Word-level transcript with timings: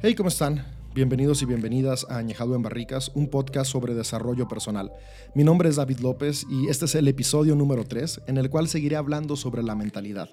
Hey, 0.00 0.14
¿cómo 0.14 0.28
están? 0.28 0.64
Bienvenidos 0.94 1.42
y 1.42 1.44
bienvenidas 1.44 2.06
a 2.08 2.16
Añejado 2.16 2.54
en 2.54 2.62
Barricas, 2.62 3.10
un 3.14 3.28
podcast 3.28 3.70
sobre 3.70 3.94
desarrollo 3.94 4.48
personal. 4.48 4.92
Mi 5.34 5.44
nombre 5.44 5.68
es 5.68 5.76
David 5.76 5.98
López 5.98 6.46
y 6.48 6.68
este 6.68 6.86
es 6.86 6.94
el 6.94 7.08
episodio 7.08 7.54
número 7.54 7.84
3 7.84 8.22
en 8.26 8.38
el 8.38 8.48
cual 8.48 8.68
seguiré 8.68 8.96
hablando 8.96 9.36
sobre 9.36 9.62
la 9.62 9.74
mentalidad. 9.74 10.30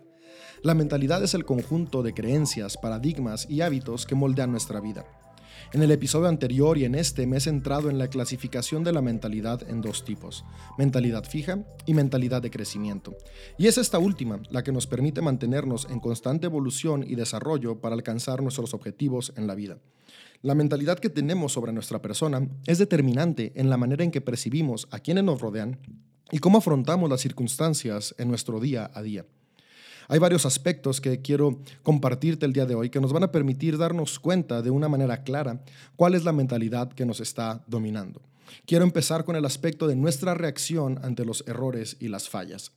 La 0.62 0.74
mentalidad 0.76 1.22
es 1.24 1.34
el 1.34 1.44
conjunto 1.44 2.04
de 2.04 2.14
creencias, 2.14 2.78
paradigmas 2.78 3.50
y 3.50 3.62
hábitos 3.62 4.06
que 4.06 4.16
moldean 4.16 4.52
nuestra 4.52 4.80
vida. 4.80 5.06
En 5.72 5.82
el 5.82 5.92
episodio 5.92 6.28
anterior 6.28 6.78
y 6.78 6.86
en 6.86 6.96
este 6.96 7.26
me 7.26 7.38
he 7.38 7.40
centrado 7.40 7.90
en 7.90 7.98
la 7.98 8.08
clasificación 8.08 8.84
de 8.84 8.92
la 8.92 9.02
mentalidad 9.02 9.68
en 9.70 9.82
dos 9.82 10.04
tipos, 10.04 10.44
mentalidad 10.78 11.24
fija 11.24 11.64
y 11.86 11.94
mentalidad 11.94 12.42
de 12.42 12.52
crecimiento. 12.52 13.16
Y 13.58 13.68
es 13.68 13.78
esta 13.78 14.00
última 14.00 14.42
la 14.50 14.64
que 14.64 14.72
nos 14.72 14.88
permite 14.88 15.22
mantenernos 15.22 15.88
en 15.90 16.00
constante 16.00 16.48
evolución 16.48 17.04
y 17.08 17.16
desarrollo 17.16 17.80
para 17.80 17.96
alcanzar 17.96 18.42
nuestros 18.42 18.74
objetivos 18.74 19.34
en 19.38 19.48
la 19.48 19.56
vida. 19.56 19.78
La 20.42 20.56
mentalidad 20.56 21.00
que 21.00 21.10
tenemos 21.10 21.54
sobre 21.54 21.72
nuestra 21.72 22.02
persona 22.02 22.48
es 22.66 22.78
determinante 22.78 23.54
en 23.56 23.70
la 23.70 23.78
manera 23.78 24.04
en 24.04 24.12
que 24.12 24.22
percibimos 24.22 24.88
a 24.92 25.00
quienes 25.00 25.24
nos 25.24 25.40
rodean 25.40 25.80
y 26.32 26.40
cómo 26.40 26.58
afrontamos 26.58 27.10
las 27.10 27.22
circunstancias 27.22 28.14
en 28.18 28.28
nuestro 28.28 28.60
día 28.60 28.92
a 28.94 29.02
día. 29.02 29.26
Hay 30.08 30.20
varios 30.20 30.46
aspectos 30.46 31.02
que 31.02 31.22
quiero 31.22 31.60
compartirte 31.82 32.46
el 32.46 32.54
día 32.54 32.66
de 32.66 32.76
hoy 32.76 32.90
que 32.90 33.00
nos 33.00 33.14
van 33.14 33.24
a 33.24 33.32
permitir 33.32 33.78
darnos 33.78 34.20
cuenta 34.20 34.62
de 34.62 34.70
una 34.70 34.90
manera 34.90 35.24
clara 35.24 35.62
cuál 35.96 36.16
es 36.16 36.24
la 36.24 36.34
mentalidad 36.34 36.92
que 36.92 37.06
nos 37.06 37.20
está 37.20 37.64
dominando. 37.68 38.22
Quiero 38.66 38.84
empezar 38.84 39.26
con 39.26 39.36
el 39.36 39.46
aspecto 39.46 39.88
de 39.88 39.96
nuestra 39.96 40.34
reacción 40.34 41.00
ante 41.04 41.26
los 41.26 41.44
errores 41.48 41.98
y 42.00 42.08
las 42.08 42.30
fallas. 42.30 42.72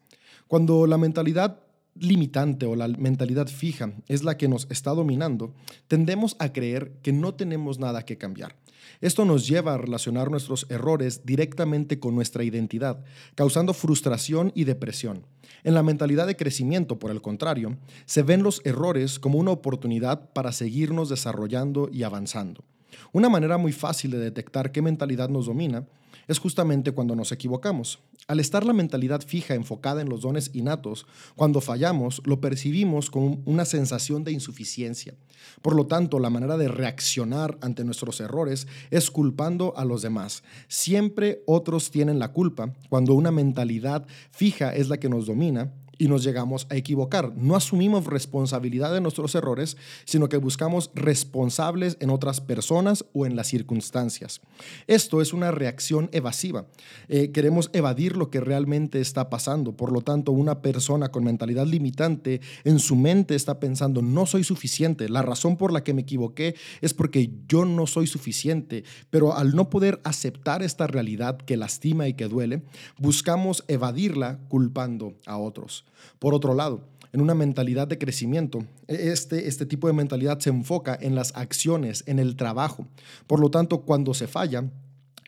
Cuando 0.49 0.87
la 0.87 0.97
mentalidad 0.97 1.61
limitante 2.01 2.67
o 2.67 2.77
la 2.77 2.89
mentalidad 2.89 3.49
fija 3.49 3.93
es 4.09 4.23
la 4.25 4.37
que 4.37 4.49
nos 4.49 4.67
está 4.71 4.91
dominando, 4.91 5.55
tendemos 5.89 6.37
a 6.39 6.53
creer 6.53 6.93
que 7.03 7.13
no 7.13 7.35
tenemos 7.35 7.79
nada 7.79 8.05
que 8.05 8.19
cambiar. 8.19 8.57
Esto 9.01 9.25
nos 9.25 9.47
lleva 9.47 9.75
a 9.75 9.79
relacionar 9.79 10.31
nuestros 10.31 10.67
errores 10.71 11.23
directamente 11.25 11.99
con 11.99 12.15
nuestra 12.15 12.45
identidad, 12.45 13.05
causando 13.35 13.75
frustración 13.75 14.53
y 14.55 14.65
depresión. 14.65 15.27
En 15.65 15.75
la 15.75 15.83
mentalidad 15.83 16.27
de 16.27 16.37
crecimiento, 16.37 16.99
por 16.99 17.11
el 17.11 17.21
contrario, 17.21 17.77
se 18.05 18.23
ven 18.23 18.43
los 18.43 18.61
errores 18.65 19.19
como 19.19 19.39
una 19.39 19.51
oportunidad 19.51 20.33
para 20.33 20.53
seguirnos 20.53 21.09
desarrollando 21.09 21.89
y 21.93 22.05
avanzando. 22.05 22.65
Una 23.13 23.29
manera 23.29 23.59
muy 23.59 23.73
fácil 23.73 24.13
de 24.13 24.19
detectar 24.19 24.73
qué 24.73 24.81
mentalidad 24.81 25.29
nos 25.29 25.47
domina 25.47 25.87
es 26.29 26.39
justamente 26.39 26.93
cuando 26.93 27.15
nos 27.15 27.33
equivocamos. 27.33 28.01
Al 28.29 28.41
estar 28.41 28.65
la 28.65 28.73
mentalidad 28.73 29.23
fija 29.23 29.55
enfocada 29.55 30.01
en 30.01 30.09
los 30.09 30.23
dones 30.23 30.51
innatos, 30.53 31.07
cuando 31.37 31.61
fallamos 31.61 32.21
lo 32.25 32.41
percibimos 32.41 33.11
como 33.11 33.41
una 33.45 33.65
sensación 33.65 34.25
de 34.25 34.33
insuficiencia. 34.33 35.15
Por 35.63 35.77
lo 35.77 35.87
tanto, 35.87 36.19
la 36.19 36.31
manera 36.31 36.57
de 36.57 36.69
reaccionar 36.69 37.59
ante 37.61 37.85
nuestros 37.85 38.21
errores 38.21 38.67
es 38.91 39.11
culpando 39.11 39.77
a 39.77 39.85
los 39.85 40.03
demás. 40.03 40.43
Siempre 40.69 41.43
otros 41.47 41.91
tienen 41.91 42.19
la 42.19 42.33
culpa 42.33 42.73
cuando 42.89 43.15
una 43.15 43.31
mentalidad 43.31 44.07
fija 44.31 44.75
es 44.75 44.89
la 44.89 44.99
que 44.99 45.09
nos 45.09 45.27
domina 45.27 45.73
y 45.99 46.09
nos 46.09 46.23
llegamos 46.23 46.67
a 46.71 46.77
equivocar. 46.77 47.33
No 47.37 47.57
asumimos 47.57 48.07
responsabilidad 48.07 48.93
de 48.93 49.01
nuestros 49.01 49.35
errores, 49.35 49.77
sino 50.05 50.29
que 50.29 50.37
buscamos 50.37 50.91
responsables 50.95 51.97
en 52.01 52.11
otras 52.11 52.41
personas 52.41 53.05
o 53.13 53.27
en 53.27 53.37
las 53.37 53.49
circunstancias. 53.49 54.41
Esto 54.87 55.21
es 55.21 55.33
una 55.33 55.51
reacción 55.51 56.09
evasiva. 56.13 56.67
Eh, 57.09 57.31
queremos 57.33 57.71
evadir 57.73 58.17
lo 58.17 58.31
que 58.31 58.41
realmente 58.41 59.01
está 59.01 59.31
pasando. 59.31 59.77
Por 59.77 59.93
lo 59.93 60.01
tanto, 60.03 60.33
una 60.33 60.63
persona 60.63 61.09
con 61.09 61.25
mentalidad 61.25 61.67
limitante 61.67 62.41
en 62.65 62.79
su 62.79 62.97
mente 62.97 63.35
está 63.35 63.61
pensando, 63.61 64.03
no 64.03 64.27
soy 64.27 64.45
suficiente. 64.45 65.09
La 65.09 65.23
razón 65.23 65.57
por 65.57 65.73
la 65.73 65.83
que 65.83 65.95
me 65.95 66.03
equivoqué 66.03 66.55
es 66.81 66.95
porque 66.95 67.31
yo 67.49 67.65
no 67.65 67.87
soy 67.87 68.07
suficiente. 68.07 68.85
Pero 69.11 69.35
al 69.35 69.55
no 69.55 69.71
poder 69.71 70.01
aceptar 70.05 70.63
esta 70.63 70.87
realidad 70.87 71.39
que 71.39 71.57
lastima 71.57 72.09
y 72.09 72.15
que 72.15 72.29
duele, 72.29 72.63
buscamos 72.99 73.65
evadirla 73.69 74.39
culpando 74.49 75.15
a 75.27 75.39
otros. 75.39 75.86
Por 76.19 76.35
otro 76.35 76.55
lado, 76.55 76.83
en 77.13 77.21
una 77.21 77.35
mentalidad 77.35 77.89
de 77.89 77.99
crecimiento. 77.99 78.65
Este, 78.89 79.49
este 79.49 79.67
tipo 79.67 79.87
de 79.87 79.95
mentalidad 79.95 80.39
se 80.39 80.51
enfoca 80.51 80.97
en 81.01 81.15
las 81.15 81.35
acciones, 81.35 82.05
en 82.07 82.19
el 82.19 82.37
trabajo. 82.37 82.87
Por 83.27 83.41
lo 83.41 83.51
tanto, 83.51 83.83
cuando 83.83 84.13
se 84.15 84.27
falla, 84.27 84.71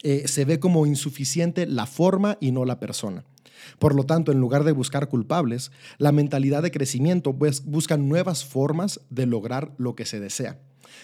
eh, 0.03 0.29
se 0.29 0.45
ve 0.45 0.61
como 0.61 0.87
insuficiente 0.87 1.67
la 1.67 1.87
forma 1.87 2.37
y 2.41 2.53
no 2.53 2.65
la 2.65 2.79
persona. 2.79 3.25
Por 3.79 3.95
lo 3.95 4.05
tanto, 4.05 4.33
en 4.33 4.41
lugar 4.41 4.65
de 4.65 4.73
buscar 4.73 5.09
culpables, 5.09 5.73
la 5.99 6.13
mentalidad 6.13 6.63
de 6.63 6.71
crecimiento 6.71 7.35
pues, 7.35 7.65
busca 7.65 7.97
nuevas 7.97 8.45
formas 8.45 9.01
de 9.11 9.27
lograr 9.27 9.73
lo 9.79 9.95
que 9.95 10.05
se 10.05 10.21
desea. 10.21 10.59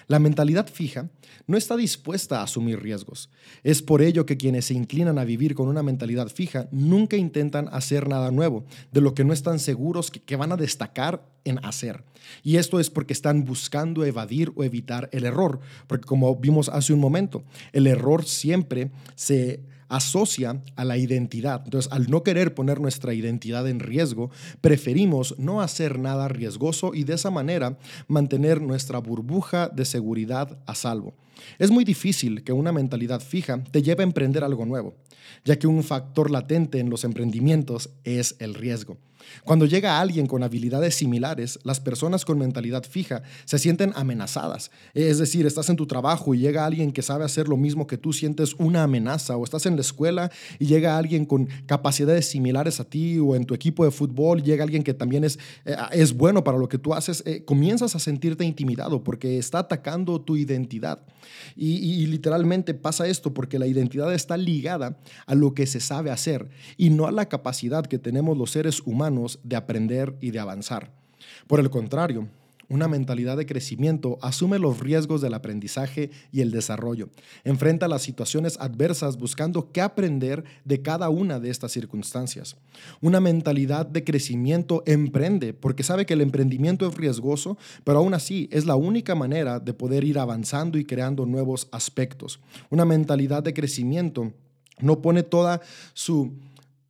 La 0.06 0.18
mentalidad 0.18 0.68
fija 0.68 1.08
no 1.46 1.56
está 1.56 1.76
dispuesta 1.76 2.40
a 2.40 2.44
asumir 2.44 2.80
riesgos. 2.80 3.30
Es 3.62 3.82
por 3.82 4.02
ello 4.02 4.26
que 4.26 4.36
quienes 4.36 4.66
se 4.66 4.74
inclinan 4.74 5.18
a 5.18 5.24
vivir 5.24 5.54
con 5.54 5.68
una 5.68 5.82
mentalidad 5.82 6.28
fija 6.28 6.68
nunca 6.70 7.16
intentan 7.16 7.68
hacer 7.72 8.08
nada 8.08 8.30
nuevo, 8.30 8.64
de 8.92 9.00
lo 9.00 9.14
que 9.14 9.24
no 9.24 9.32
están 9.32 9.58
seguros 9.58 10.10
que, 10.10 10.36
van 10.36 10.52
a 10.52 10.56
destacar 10.56 11.24
en 11.44 11.64
hacer. 11.64 12.02
Y 12.42 12.56
esto 12.56 12.80
es 12.80 12.90
porque 12.90 13.12
están 13.12 13.44
buscando 13.44 14.04
evadir 14.04 14.52
o 14.56 14.64
evitar 14.64 15.08
el 15.12 15.24
error, 15.24 15.60
porque 15.86 16.06
como 16.06 16.34
vimos 16.36 16.68
hace 16.68 16.92
un 16.92 17.00
momento, 17.00 17.44
el 17.72 17.86
error 17.86 18.24
siempre 18.24 18.90
se 19.14 19.60
asocia 19.88 20.62
a 20.76 20.84
la 20.84 20.96
identidad. 20.96 21.62
Entonces, 21.64 21.90
al 21.92 22.10
no 22.10 22.22
querer 22.22 22.54
poner 22.54 22.80
nuestra 22.80 23.14
identidad 23.14 23.68
en 23.68 23.80
riesgo, 23.80 24.30
preferimos 24.60 25.38
no 25.38 25.60
hacer 25.60 25.98
nada 25.98 26.28
riesgoso 26.28 26.94
y 26.94 27.04
de 27.04 27.14
esa 27.14 27.30
manera 27.30 27.78
mantener 28.08 28.60
nuestra 28.60 28.98
burbuja 28.98 29.68
de 29.68 29.84
seguridad 29.84 30.58
a 30.66 30.74
salvo. 30.74 31.14
Es 31.58 31.70
muy 31.70 31.84
difícil 31.84 32.42
que 32.42 32.52
una 32.52 32.72
mentalidad 32.72 33.20
fija 33.20 33.62
te 33.64 33.82
lleve 33.82 34.02
a 34.02 34.06
emprender 34.06 34.44
algo 34.44 34.64
nuevo, 34.66 34.94
ya 35.44 35.58
que 35.58 35.66
un 35.66 35.82
factor 35.82 36.30
latente 36.30 36.78
en 36.78 36.90
los 36.90 37.04
emprendimientos 37.04 37.90
es 38.04 38.36
el 38.38 38.54
riesgo. 38.54 38.98
Cuando 39.44 39.66
llega 39.66 40.00
alguien 40.00 40.26
con 40.26 40.42
habilidades 40.42 40.94
similares, 40.94 41.58
las 41.64 41.80
personas 41.80 42.24
con 42.24 42.38
mentalidad 42.38 42.84
fija 42.84 43.22
se 43.44 43.58
sienten 43.58 43.92
amenazadas. 43.94 44.70
Es 44.94 45.18
decir, 45.18 45.46
estás 45.46 45.68
en 45.68 45.76
tu 45.76 45.86
trabajo 45.86 46.34
y 46.34 46.38
llega 46.38 46.64
alguien 46.64 46.92
que 46.92 47.02
sabe 47.02 47.24
hacer 47.24 47.48
lo 47.48 47.56
mismo 47.56 47.86
que 47.86 47.98
tú, 47.98 48.12
sientes 48.12 48.54
una 48.54 48.82
amenaza. 48.82 49.36
O 49.36 49.44
estás 49.44 49.66
en 49.66 49.76
la 49.76 49.82
escuela 49.82 50.30
y 50.58 50.66
llega 50.66 50.98
alguien 50.98 51.26
con 51.26 51.48
capacidades 51.66 52.26
similares 52.26 52.80
a 52.80 52.84
ti, 52.84 53.18
o 53.18 53.34
en 53.34 53.44
tu 53.44 53.54
equipo 53.54 53.84
de 53.84 53.90
fútbol 53.90 54.42
llega 54.42 54.64
alguien 54.64 54.82
que 54.82 54.94
también 54.94 55.24
es, 55.24 55.38
eh, 55.64 55.76
es 55.92 56.14
bueno 56.14 56.44
para 56.44 56.58
lo 56.58 56.68
que 56.68 56.78
tú 56.78 56.94
haces, 56.94 57.22
eh, 57.26 57.44
comienzas 57.44 57.94
a 57.94 57.98
sentirte 57.98 58.44
intimidado 58.44 59.02
porque 59.02 59.38
está 59.38 59.60
atacando 59.60 60.20
tu 60.20 60.36
identidad. 60.36 61.00
y 61.56 62.06
literalmente 62.06 62.74
pasa 62.74 63.06
esto 63.06 63.32
porque 63.32 63.58
la 63.58 63.66
identidad 63.66 64.12
está 64.12 64.36
ligada 64.36 64.98
a 65.26 65.34
lo 65.34 65.54
que 65.54 65.66
se 65.66 65.80
sabe 65.80 66.10
hacer 66.10 66.48
y 66.76 66.90
no 66.90 67.06
a 67.06 67.12
la 67.12 67.28
capacidad 67.28 67.86
que 67.86 67.98
tenemos 67.98 68.36
los 68.36 68.50
seres 68.50 68.80
humanos 68.84 69.13
de 69.42 69.56
aprender 69.56 70.16
y 70.20 70.30
de 70.30 70.40
avanzar. 70.40 70.92
Por 71.46 71.60
el 71.60 71.70
contrario, 71.70 72.28
una 72.68 72.88
mentalidad 72.88 73.36
de 73.36 73.46
crecimiento 73.46 74.18
asume 74.22 74.58
los 74.58 74.80
riesgos 74.80 75.20
del 75.20 75.34
aprendizaje 75.34 76.10
y 76.32 76.40
el 76.40 76.50
desarrollo. 76.50 77.10
Enfrenta 77.44 77.88
las 77.88 78.02
situaciones 78.02 78.56
adversas 78.58 79.18
buscando 79.18 79.70
qué 79.70 79.80
aprender 79.80 80.44
de 80.64 80.80
cada 80.80 81.10
una 81.10 81.40
de 81.40 81.50
estas 81.50 81.72
circunstancias. 81.72 82.56
Una 83.00 83.20
mentalidad 83.20 83.86
de 83.86 84.04
crecimiento 84.04 84.82
emprende 84.86 85.52
porque 85.52 85.82
sabe 85.82 86.06
que 86.06 86.14
el 86.14 86.20
emprendimiento 86.20 86.86
es 86.88 86.94
riesgoso, 86.94 87.58
pero 87.84 87.98
aún 87.98 88.14
así 88.14 88.48
es 88.50 88.64
la 88.64 88.76
única 88.76 89.14
manera 89.14 89.60
de 89.60 89.74
poder 89.74 90.04
ir 90.04 90.18
avanzando 90.18 90.78
y 90.78 90.84
creando 90.84 91.26
nuevos 91.26 91.68
aspectos. 91.70 92.40
Una 92.70 92.84
mentalidad 92.84 93.42
de 93.42 93.54
crecimiento 93.54 94.32
no 94.80 95.02
pone 95.02 95.22
toda 95.22 95.60
su, 95.92 96.32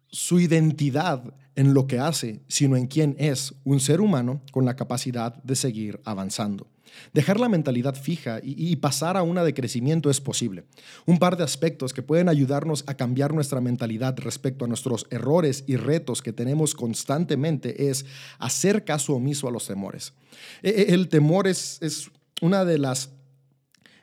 su 0.09 0.41
identidad 0.41 1.35
en 1.57 1.75
lo 1.75 1.87
que 1.87 1.99
hace, 1.99 2.41
sino 2.49 2.77
en 2.77 2.87
quién 2.87 3.17
es 3.19 3.55
un 3.65 3.81
ser 3.81 4.01
humano 4.01 4.43
con 4.53 4.65
la 4.65 4.77
capacidad 4.77 5.43
de 5.43 5.57
seguir 5.57 6.01
avanzando. 6.05 6.67
Dejar 7.13 7.41
la 7.41 7.49
mentalidad 7.49 7.95
fija 7.95 8.41
y, 8.43 8.77
pasar 8.77 9.17
a 9.17 9.23
una 9.23 9.45
de 9.45 9.55
crecimiento 9.55 10.11
es 10.11 10.21
posible. 10.21 10.65
Un 11.07 11.19
par 11.19 11.37
de 11.37 11.45
aspectos 11.45 11.93
que 11.93 12.03
pueden 12.03 12.29
ayudarnos 12.29 12.85
a 12.87 12.95
cambiar 12.95 13.35
nuestra 13.35 13.61
mentalidad 13.61 14.17
respecto 14.19 14.65
a 14.65 14.69
nuestros 14.69 15.07
errores 15.11 15.65
y 15.67 15.77
retos 15.77 16.23
que 16.23 16.33
tenemos 16.33 16.75
constantemente 16.75 17.89
es 17.89 18.05
hacer 18.39 18.85
caso 18.85 19.15
omiso 19.15 19.49
a 19.49 19.51
los 19.51 19.67
temores. 19.67 20.13
E, 20.63 20.71
e, 20.71 20.95
el 20.95 21.09
temor 21.09 21.47
es, 21.47 21.81
una 22.41 22.65
de 22.65 22.79
las 22.79 23.11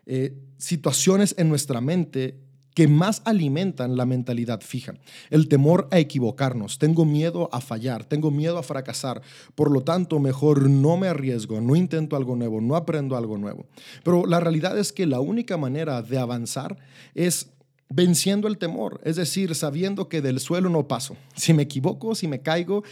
eh, 0.05 0.33
situaciones 0.57 1.35
en 1.37 1.49
nuestra 1.49 1.81
mente 1.81 2.39
que 2.73 2.87
más 2.87 3.21
alimentan 3.25 3.97
la 3.97 4.05
mentalidad 4.05 4.61
fija. 4.61 4.93
El 5.29 5.47
temor 5.47 5.87
a 5.91 5.99
equivocarnos. 5.99 6.79
Tengo 6.79 7.05
miedo 7.05 7.49
a 7.51 7.61
fallar, 7.61 8.05
tengo 8.05 8.31
miedo 8.31 8.57
a 8.57 8.63
fracasar. 8.63 9.21
Por 9.55 9.71
lo 9.71 9.81
tanto, 9.81 10.19
mejor 10.19 10.69
no 10.69 10.97
me 10.97 11.07
arriesgo, 11.07 11.61
no 11.61 11.75
intento 11.75 12.15
algo 12.15 12.35
nuevo, 12.35 12.61
no 12.61 12.75
aprendo 12.75 13.17
algo 13.17 13.37
nuevo. 13.37 13.65
Pero 14.03 14.25
la 14.25 14.39
realidad 14.39 14.77
es 14.77 14.91
que 14.93 15.05
la 15.05 15.19
única 15.19 15.57
manera 15.57 16.01
de 16.01 16.17
avanzar 16.17 16.77
es 17.13 17.49
venciendo 17.93 18.47
el 18.47 18.57
temor, 18.57 19.01
es 19.03 19.17
decir, 19.17 19.53
sabiendo 19.53 20.07
que 20.07 20.21
del 20.21 20.39
suelo 20.39 20.69
no 20.69 20.87
paso. 20.87 21.17
Si 21.35 21.53
me 21.53 21.63
equivoco, 21.63 22.15
si 22.15 22.27
me 22.27 22.41
caigo, 22.41 22.83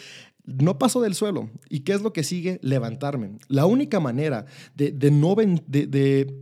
no 0.46 0.78
paso 0.78 1.02
del 1.02 1.16
suelo. 1.16 1.50
¿Y 1.70 1.82
qué 1.82 1.94
es 1.94 2.02
lo 2.02 2.14
que 2.14 2.24
sigue? 2.24 2.60
Levantarme. 2.62 3.32
La 3.48 3.66
única 3.66 4.00
manera 4.00 4.46
de, 4.76 4.92
no, 5.12 5.36
de, 5.36 6.34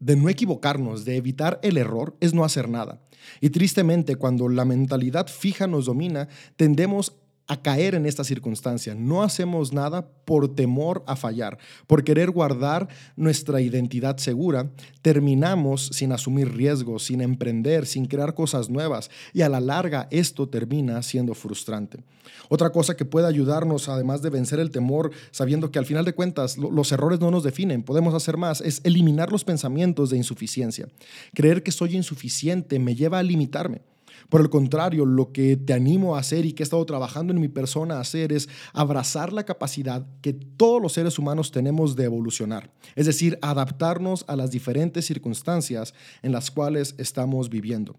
no 0.00 0.28
equivocarnos, 0.28 1.04
de 1.04 1.16
evitar 1.16 1.58
el 1.62 1.76
error, 1.76 2.16
es 2.20 2.34
no 2.34 2.44
hacer 2.44 2.68
nada. 2.68 3.00
Y 3.40 3.50
tristemente, 3.50 4.16
cuando 4.16 4.48
la 4.48 4.64
mentalidad 4.64 5.26
fija 5.26 5.66
nos 5.66 5.86
domina, 5.86 6.28
tendemos 6.56 7.16
a 7.48 7.62
caer 7.62 7.94
en 7.94 8.06
esta 8.06 8.24
circunstancia. 8.24 8.94
No 8.94 9.22
hacemos 9.22 9.72
nada 9.72 10.06
por 10.24 10.54
temor 10.54 11.02
a 11.06 11.16
fallar, 11.16 11.58
por 11.86 12.04
querer 12.04 12.30
guardar 12.30 12.88
nuestra 13.16 13.62
identidad 13.62 14.18
segura. 14.18 14.70
Terminamos 15.00 15.88
sin 15.92 16.12
asumir 16.12 16.54
riesgos, 16.54 17.04
sin 17.04 17.22
emprender, 17.22 17.86
sin 17.86 18.04
crear 18.04 18.34
cosas 18.34 18.68
nuevas 18.68 19.10
y 19.32 19.40
a 19.40 19.48
la 19.48 19.60
larga 19.60 20.08
esto 20.10 20.48
termina 20.48 21.02
siendo 21.02 21.34
frustrante. 21.34 22.04
Otra 22.50 22.70
cosa 22.70 22.96
que 22.96 23.06
puede 23.06 23.26
ayudarnos, 23.26 23.88
además 23.88 24.20
de 24.20 24.30
vencer 24.30 24.60
el 24.60 24.70
temor, 24.70 25.10
sabiendo 25.30 25.70
que 25.70 25.78
al 25.78 25.86
final 25.86 26.04
de 26.04 26.14
cuentas 26.14 26.58
los 26.58 26.92
errores 26.92 27.20
no 27.20 27.30
nos 27.30 27.44
definen, 27.44 27.82
podemos 27.82 28.14
hacer 28.14 28.36
más, 28.36 28.60
es 28.60 28.82
eliminar 28.84 29.32
los 29.32 29.44
pensamientos 29.44 30.10
de 30.10 30.18
insuficiencia. 30.18 30.88
Creer 31.34 31.62
que 31.62 31.72
soy 31.72 31.96
insuficiente 31.96 32.78
me 32.78 32.94
lleva 32.94 33.18
a 33.18 33.22
limitarme. 33.22 33.80
Por 34.28 34.42
el 34.42 34.50
contrario, 34.50 35.06
lo 35.06 35.32
que 35.32 35.56
te 35.56 35.72
animo 35.72 36.14
a 36.14 36.18
hacer 36.18 36.44
y 36.44 36.52
que 36.52 36.62
he 36.62 36.64
estado 36.64 36.84
trabajando 36.84 37.32
en 37.32 37.40
mi 37.40 37.48
persona 37.48 37.96
a 37.96 38.00
hacer 38.00 38.32
es 38.32 38.48
abrazar 38.74 39.32
la 39.32 39.44
capacidad 39.44 40.06
que 40.20 40.34
todos 40.34 40.82
los 40.82 40.92
seres 40.92 41.18
humanos 41.18 41.50
tenemos 41.50 41.96
de 41.96 42.04
evolucionar, 42.04 42.70
es 42.94 43.06
decir, 43.06 43.38
adaptarnos 43.40 44.26
a 44.28 44.36
las 44.36 44.50
diferentes 44.50 45.06
circunstancias 45.06 45.94
en 46.22 46.32
las 46.32 46.50
cuales 46.50 46.94
estamos 46.98 47.48
viviendo. 47.48 47.96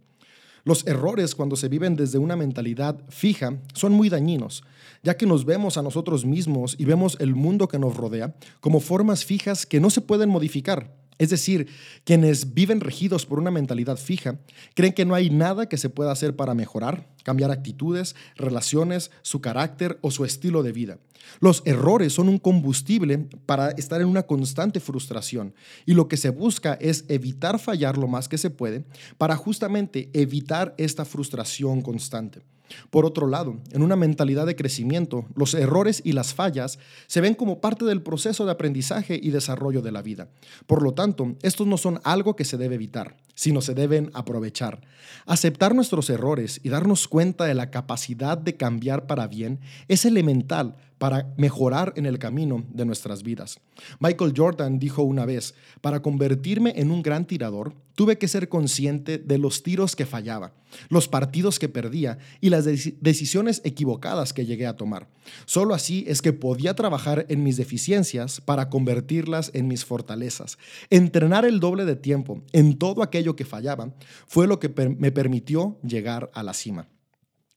Los 0.65 0.85
errores 0.85 1.33
cuando 1.33 1.55
se 1.55 1.67
viven 1.67 1.95
desde 1.95 2.19
una 2.19 2.35
mentalidad 2.35 3.01
fija 3.09 3.57
son 3.73 3.93
muy 3.93 4.09
dañinos, 4.09 4.63
ya 5.01 5.17
que 5.17 5.25
nos 5.25 5.45
vemos 5.45 5.77
a 5.77 5.81
nosotros 5.81 6.25
mismos 6.25 6.75
y 6.77 6.85
vemos 6.85 7.17
el 7.19 7.33
mundo 7.33 7.67
que 7.67 7.79
nos 7.79 7.95
rodea 7.95 8.35
como 8.59 8.81
formas 8.81 9.25
fijas 9.25 9.65
que 9.65 9.79
no 9.79 9.89
se 9.89 10.01
pueden 10.01 10.29
modificar. 10.29 10.98
Es 11.19 11.29
decir, 11.29 11.67
quienes 12.05 12.53
viven 12.53 12.79
regidos 12.79 13.25
por 13.25 13.39
una 13.39 13.51
mentalidad 13.51 13.97
fija 13.97 14.39
creen 14.73 14.93
que 14.93 15.05
no 15.05 15.15
hay 15.15 15.29
nada 15.29 15.67
que 15.67 15.77
se 15.77 15.89
pueda 15.89 16.13
hacer 16.13 16.37
para 16.37 16.53
mejorar, 16.55 17.09
cambiar 17.23 17.51
actitudes, 17.51 18.15
relaciones, 18.37 19.11
su 19.21 19.41
carácter 19.41 19.99
o 20.01 20.11
su 20.11 20.23
estilo 20.23 20.63
de 20.63 20.71
vida. 20.71 20.97
Los 21.41 21.61
errores 21.65 22.13
son 22.13 22.29
un 22.29 22.37
combustible 22.37 23.27
para 23.45 23.71
estar 23.71 23.99
en 23.99 24.07
una 24.07 24.23
constante 24.23 24.79
frustración 24.79 25.53
y 25.85 25.93
lo 25.93 26.07
que 26.07 26.15
se 26.15 26.29
busca 26.29 26.75
es 26.75 27.03
evitar 27.09 27.59
fallar 27.59 27.97
lo 27.97 28.07
más 28.07 28.29
que 28.29 28.37
se 28.37 28.49
puede 28.49 28.85
para 29.17 29.35
justamente 29.35 30.09
evitar 30.13 30.73
esta 30.77 31.03
frustración 31.03 31.81
constante. 31.81 32.41
Por 32.89 33.05
otro 33.05 33.27
lado, 33.27 33.57
en 33.71 33.81
una 33.81 33.95
mentalidad 33.95 34.45
de 34.45 34.55
crecimiento, 34.55 35.25
los 35.35 35.53
errores 35.53 36.01
y 36.03 36.13
las 36.13 36.33
fallas 36.33 36.79
se 37.07 37.21
ven 37.21 37.35
como 37.35 37.61
parte 37.61 37.85
del 37.85 38.01
proceso 38.01 38.45
de 38.45 38.51
aprendizaje 38.51 39.19
y 39.21 39.31
desarrollo 39.31 39.81
de 39.81 39.91
la 39.91 40.01
vida. 40.01 40.27
Por 40.67 40.81
lo 40.81 40.93
tanto, 40.93 41.35
estos 41.41 41.67
no 41.67 41.77
son 41.77 41.99
algo 42.03 42.35
que 42.35 42.45
se 42.45 42.57
debe 42.57 42.75
evitar, 42.75 43.17
sino 43.35 43.61
se 43.61 43.73
deben 43.73 44.11
aprovechar. 44.13 44.81
Aceptar 45.25 45.75
nuestros 45.75 46.09
errores 46.09 46.59
y 46.63 46.69
darnos 46.69 47.07
cuenta 47.07 47.45
de 47.45 47.53
la 47.53 47.71
capacidad 47.71 48.37
de 48.37 48.57
cambiar 48.57 49.07
para 49.07 49.27
bien 49.27 49.59
es 49.87 50.05
elemental 50.05 50.75
para 50.99 51.33
mejorar 51.37 51.93
en 51.95 52.05
el 52.05 52.19
camino 52.19 52.63
de 52.69 52.85
nuestras 52.85 53.23
vidas. 53.23 53.59
Michael 53.99 54.33
Jordan 54.35 54.77
dijo 54.77 55.01
una 55.01 55.25
vez, 55.25 55.55
para 55.81 56.01
convertirme 56.01 56.73
en 56.75 56.91
un 56.91 57.01
gran 57.01 57.25
tirador, 57.25 57.73
tuve 57.95 58.17
que 58.17 58.27
ser 58.27 58.47
consciente 58.47 59.17
de 59.17 59.37
los 59.37 59.63
tiros 59.63 59.95
que 59.95 60.05
fallaba, 60.05 60.53
los 60.89 61.07
partidos 61.07 61.57
que 61.57 61.69
perdía 61.69 62.17
y 62.41 62.49
las 62.49 62.65
decisiones 62.65 63.61
equivocadas 63.63 64.33
que 64.33 64.45
llegué 64.45 64.67
a 64.67 64.77
tomar. 64.77 65.07
Solo 65.45 65.73
así 65.73 66.05
es 66.07 66.21
que 66.21 66.33
podía 66.33 66.75
trabajar 66.75 67.25
en 67.29 67.43
mis 67.43 67.57
deficiencias 67.57 68.41
para 68.41 68.69
convertirlas 68.69 69.51
en 69.53 69.67
mis 69.67 69.85
fortalezas. 69.85 70.57
Entrenar 70.89 71.45
el 71.45 71.59
doble 71.59 71.85
de 71.85 71.95
tiempo 71.95 72.41
en 72.51 72.77
todo 72.77 73.03
aquello 73.03 73.35
que 73.35 73.45
fallaba 73.45 73.93
fue 74.27 74.47
lo 74.47 74.59
que 74.59 74.69
me 74.97 75.11
permitió 75.11 75.77
llegar 75.81 76.29
a 76.33 76.43
la 76.43 76.53
cima. 76.53 76.87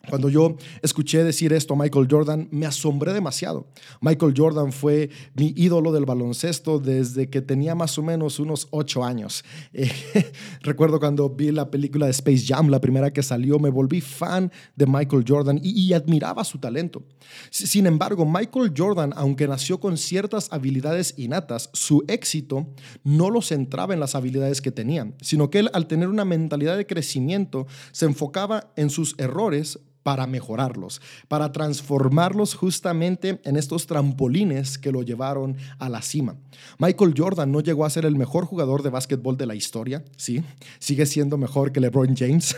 Cuando 0.08 0.28
yo 0.28 0.56
escuché 0.82 1.22
decir 1.22 1.52
esto 1.52 1.74
a 1.74 1.76
Michael 1.76 2.08
Jordan, 2.10 2.48
me 2.50 2.66
asombré 2.66 3.12
demasiado. 3.12 3.68
Michael 4.00 4.34
Jordan 4.36 4.72
fue 4.72 5.10
mi 5.34 5.54
ídolo 5.56 5.92
del 5.92 6.04
baloncesto 6.04 6.78
desde 6.78 7.30
que 7.30 7.40
tenía 7.40 7.74
más 7.74 7.96
o 7.98 8.02
menos 8.02 8.40
unos 8.40 8.66
ocho 8.70 9.04
años. 9.04 9.44
Eh, 9.72 9.90
recuerdo 10.62 10.98
cuando 10.98 11.30
vi 11.30 11.52
la 11.52 11.70
película 11.70 12.06
de 12.06 12.12
Space 12.12 12.44
Jam, 12.46 12.68
la 12.68 12.80
primera 12.80 13.12
que 13.12 13.22
salió, 13.22 13.58
me 13.58 13.70
volví 13.70 14.00
fan 14.00 14.50
de 14.74 14.86
Michael 14.86 15.24
Jordan 15.26 15.60
y, 15.62 15.70
y 15.70 15.92
admiraba 15.92 16.44
su 16.44 16.58
talento. 16.58 17.04
Sin 17.50 17.86
embargo, 17.86 18.26
Michael 18.26 18.72
Jordan, 18.76 19.12
aunque 19.16 19.46
nació 19.46 19.78
con 19.78 19.96
ciertas 19.96 20.48
habilidades 20.52 21.14
innatas, 21.16 21.70
su 21.72 22.04
éxito 22.08 22.66
no 23.04 23.30
lo 23.30 23.40
centraba 23.40 23.94
en 23.94 24.00
las 24.00 24.14
habilidades 24.14 24.60
que 24.60 24.72
tenía, 24.72 25.12
sino 25.20 25.48
que 25.48 25.60
él, 25.60 25.70
al 25.72 25.86
tener 25.86 26.08
una 26.08 26.24
mentalidad 26.24 26.76
de 26.76 26.86
crecimiento, 26.86 27.66
se 27.92 28.06
enfocaba 28.06 28.72
en 28.76 28.90
sus 28.90 29.14
errores 29.18 29.78
para 30.02 30.26
mejorarlos, 30.26 31.00
para 31.28 31.52
transformarlos 31.52 32.54
justamente 32.54 33.40
en 33.44 33.56
estos 33.56 33.86
trampolines 33.86 34.78
que 34.78 34.92
lo 34.92 35.02
llevaron 35.02 35.56
a 35.78 35.88
la 35.88 36.02
cima. 36.02 36.36
Michael 36.78 37.14
Jordan 37.16 37.52
no 37.52 37.60
llegó 37.60 37.84
a 37.84 37.90
ser 37.90 38.04
el 38.04 38.16
mejor 38.16 38.44
jugador 38.44 38.82
de 38.82 38.90
básquetbol 38.90 39.36
de 39.36 39.46
la 39.46 39.54
historia, 39.54 40.04
sí, 40.16 40.42
sigue 40.78 41.06
siendo 41.06 41.36
mejor 41.36 41.72
que 41.72 41.80
LeBron 41.80 42.16
James, 42.16 42.56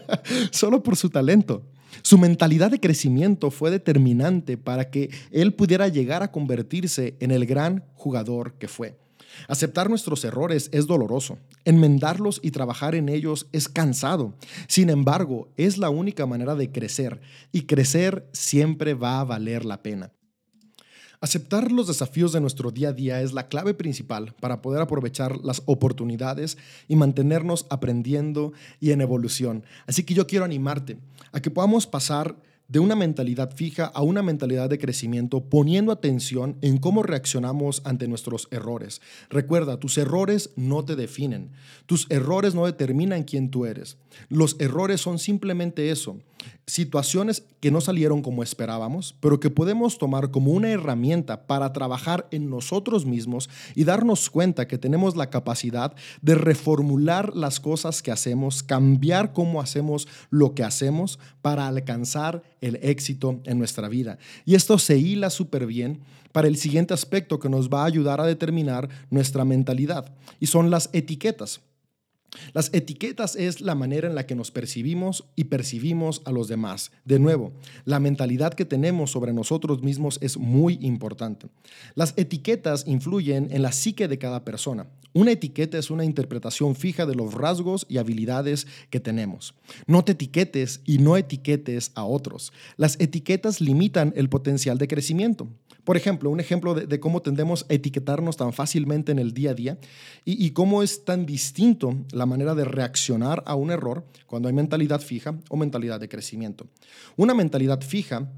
solo 0.50 0.82
por 0.82 0.96
su 0.96 1.10
talento. 1.10 1.62
Su 2.02 2.18
mentalidad 2.18 2.70
de 2.70 2.80
crecimiento 2.80 3.50
fue 3.50 3.70
determinante 3.70 4.56
para 4.56 4.90
que 4.90 5.10
él 5.30 5.54
pudiera 5.54 5.88
llegar 5.88 6.22
a 6.22 6.32
convertirse 6.32 7.16
en 7.20 7.30
el 7.30 7.46
gran 7.46 7.84
jugador 7.94 8.54
que 8.54 8.68
fue. 8.68 9.03
Aceptar 9.48 9.90
nuestros 9.90 10.24
errores 10.24 10.68
es 10.72 10.86
doloroso. 10.86 11.38
Enmendarlos 11.64 12.40
y 12.42 12.50
trabajar 12.50 12.94
en 12.94 13.08
ellos 13.08 13.46
es 13.52 13.68
cansado. 13.68 14.34
Sin 14.68 14.90
embargo, 14.90 15.48
es 15.56 15.78
la 15.78 15.90
única 15.90 16.26
manera 16.26 16.54
de 16.54 16.70
crecer 16.70 17.20
y 17.52 17.62
crecer 17.62 18.28
siempre 18.32 18.94
va 18.94 19.20
a 19.20 19.24
valer 19.24 19.64
la 19.64 19.82
pena. 19.82 20.12
Aceptar 21.24 21.72
los 21.72 21.86
desafíos 21.86 22.32
de 22.32 22.40
nuestro 22.42 22.70
día 22.70 22.90
a 22.90 22.92
día 22.92 23.22
es 23.22 23.32
la 23.32 23.48
clave 23.48 23.72
principal 23.72 24.34
para 24.40 24.60
poder 24.60 24.82
aprovechar 24.82 25.38
las 25.38 25.62
oportunidades 25.64 26.58
y 26.86 26.96
mantenernos 26.96 27.64
aprendiendo 27.70 28.52
y 28.78 28.90
en 28.90 29.00
evolución. 29.00 29.64
Así 29.86 30.04
que 30.04 30.12
yo 30.12 30.26
quiero 30.26 30.44
animarte 30.44 30.98
a 31.32 31.40
que 31.40 31.50
podamos 31.50 31.86
pasar 31.86 32.36
de 32.68 32.78
una 32.78 32.96
mentalidad 32.96 33.54
fija 33.54 33.84
a 33.86 34.02
una 34.02 34.22
mentalidad 34.22 34.70
de 34.70 34.78
crecimiento, 34.78 35.44
poniendo 35.44 35.92
atención 35.92 36.56
en 36.62 36.78
cómo 36.78 37.02
reaccionamos 37.02 37.82
ante 37.84 38.08
nuestros 38.08 38.48
errores. 38.50 39.00
Recuerda, 39.28 39.78
tus 39.78 39.98
errores 39.98 40.50
no 40.56 40.84
te 40.84 40.96
definen, 40.96 41.50
tus 41.86 42.06
errores 42.10 42.54
no 42.54 42.66
determinan 42.66 43.24
quién 43.24 43.50
tú 43.50 43.66
eres. 43.66 43.98
Los 44.28 44.56
errores 44.60 45.00
son 45.00 45.18
simplemente 45.18 45.90
eso, 45.90 46.18
situaciones 46.66 47.44
que 47.60 47.70
no 47.70 47.80
salieron 47.80 48.22
como 48.22 48.42
esperábamos, 48.42 49.14
pero 49.20 49.40
que 49.40 49.50
podemos 49.50 49.98
tomar 49.98 50.30
como 50.30 50.52
una 50.52 50.70
herramienta 50.70 51.46
para 51.46 51.72
trabajar 51.72 52.28
en 52.30 52.48
nosotros 52.48 53.06
mismos 53.06 53.48
y 53.74 53.84
darnos 53.84 54.30
cuenta 54.30 54.66
que 54.66 54.78
tenemos 54.78 55.16
la 55.16 55.30
capacidad 55.30 55.94
de 56.22 56.34
reformular 56.34 57.34
las 57.34 57.60
cosas 57.60 58.02
que 58.02 58.12
hacemos, 58.12 58.62
cambiar 58.62 59.32
cómo 59.32 59.60
hacemos 59.60 60.08
lo 60.30 60.54
que 60.54 60.64
hacemos 60.64 61.18
para 61.42 61.66
alcanzar 61.66 62.42
el 62.64 62.78
éxito 62.82 63.40
en 63.44 63.58
nuestra 63.58 63.88
vida. 63.88 64.18
Y 64.44 64.54
esto 64.54 64.78
se 64.78 64.98
hila 64.98 65.30
súper 65.30 65.66
bien 65.66 66.00
para 66.32 66.48
el 66.48 66.56
siguiente 66.56 66.94
aspecto 66.94 67.38
que 67.38 67.48
nos 67.48 67.68
va 67.68 67.82
a 67.82 67.86
ayudar 67.86 68.20
a 68.20 68.26
determinar 68.26 68.88
nuestra 69.10 69.44
mentalidad, 69.44 70.12
y 70.40 70.46
son 70.46 70.70
las 70.70 70.90
etiquetas. 70.92 71.60
Las 72.52 72.72
etiquetas 72.72 73.36
es 73.36 73.60
la 73.60 73.74
manera 73.74 74.08
en 74.08 74.14
la 74.14 74.26
que 74.26 74.34
nos 74.34 74.50
percibimos 74.50 75.24
y 75.36 75.44
percibimos 75.44 76.22
a 76.24 76.32
los 76.32 76.48
demás. 76.48 76.92
De 77.04 77.18
nuevo, 77.18 77.52
la 77.84 78.00
mentalidad 78.00 78.54
que 78.54 78.64
tenemos 78.64 79.10
sobre 79.10 79.32
nosotros 79.32 79.82
mismos 79.82 80.18
es 80.20 80.36
muy 80.36 80.78
importante. 80.80 81.48
Las 81.94 82.14
etiquetas 82.16 82.86
influyen 82.86 83.48
en 83.50 83.62
la 83.62 83.72
psique 83.72 84.08
de 84.08 84.18
cada 84.18 84.44
persona. 84.44 84.86
Una 85.12 85.30
etiqueta 85.30 85.78
es 85.78 85.90
una 85.90 86.04
interpretación 86.04 86.74
fija 86.74 87.06
de 87.06 87.14
los 87.14 87.34
rasgos 87.34 87.86
y 87.88 87.98
habilidades 87.98 88.66
que 88.90 88.98
tenemos. 88.98 89.54
No 89.86 90.04
te 90.04 90.12
etiquetes 90.12 90.80
y 90.84 90.98
no 90.98 91.16
etiquetes 91.16 91.92
a 91.94 92.04
otros. 92.04 92.52
Las 92.76 92.98
etiquetas 92.98 93.60
limitan 93.60 94.12
el 94.16 94.28
potencial 94.28 94.76
de 94.76 94.88
crecimiento. 94.88 95.48
Por 95.84 95.96
ejemplo, 95.96 96.30
un 96.30 96.40
ejemplo 96.40 96.74
de, 96.74 97.00
cómo 97.00 97.20
tendemos 97.20 97.66
a 97.68 97.74
etiquetarnos 97.74 98.36
tan 98.36 98.52
fácilmente 98.52 99.12
en 99.12 99.18
el 99.18 99.32
día 99.32 99.50
a 99.50 99.54
día 99.54 99.78
y, 100.24 100.50
cómo 100.50 100.82
es 100.82 101.04
tan 101.04 101.26
distinto 101.26 101.94
la 102.12 102.26
manera 102.26 102.54
de 102.54 102.64
reaccionar 102.64 103.42
a 103.46 103.54
un 103.54 103.70
error 103.70 104.06
cuando 104.26 104.48
hay 104.48 104.54
mentalidad 104.54 105.00
fija 105.00 105.38
o 105.50 105.56
mentalidad 105.56 106.00
de 106.00 106.08
crecimiento. 106.08 106.66
Una 107.16 107.34
mentalidad 107.34 107.82
fija 107.82 108.30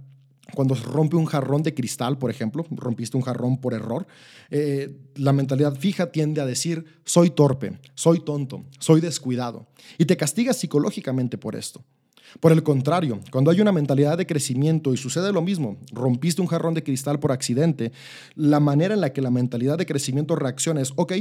cuando 0.55 0.75
rompe 0.75 1.17
un 1.17 1.27
jarrón 1.27 1.63
de 1.63 1.75
cristal, 1.75 2.19
por 2.19 2.31
ejemplo, 2.31 2.65
rompiste 2.71 3.17
un 3.17 3.23
jarrón 3.23 3.61
por 3.61 3.75
error, 3.75 4.07
eh, 4.51 4.97
la 5.17 5.33
mentalidad 5.33 5.77
fija 5.77 6.13
tiende 6.13 6.41
a 6.41 6.47
decir, 6.47 6.85
soy 7.05 7.31
torpe, 7.31 7.79
soy 7.95 8.21
tonto, 8.21 8.65
soy 8.79 9.01
descuidado, 9.01 9.67
y 9.99 10.05
te 10.05 10.17
castigas 10.17 10.57
psicológicamente 10.57 11.37
por 11.37 11.57
esto. 11.57 11.83
Por 12.41 12.53
el 12.53 12.63
contrario, 12.63 13.21
cuando 13.31 13.51
hay 13.51 13.61
una 13.61 13.73
mentalidad 13.73 14.19
de 14.19 14.27
crecimiento 14.27 14.93
y 14.93 14.97
sucede 14.97 15.33
lo 15.33 15.43
mismo, 15.43 15.77
rompiste 15.93 16.43
un 16.43 16.49
jarrón 16.49 16.75
de 16.75 16.83
cristal 16.83 17.19
por 17.19 17.33
accidente, 17.33 17.93
la 18.35 18.61
manera 18.61 18.95
en 18.95 19.01
la 19.01 19.13
que 19.13 19.23
la 19.23 19.31
mentalidad 19.31 19.79
de 19.79 19.87
crecimiento 19.87 20.37
reacciona 20.37 20.81
es, 20.81 20.93
ok, 20.97 21.13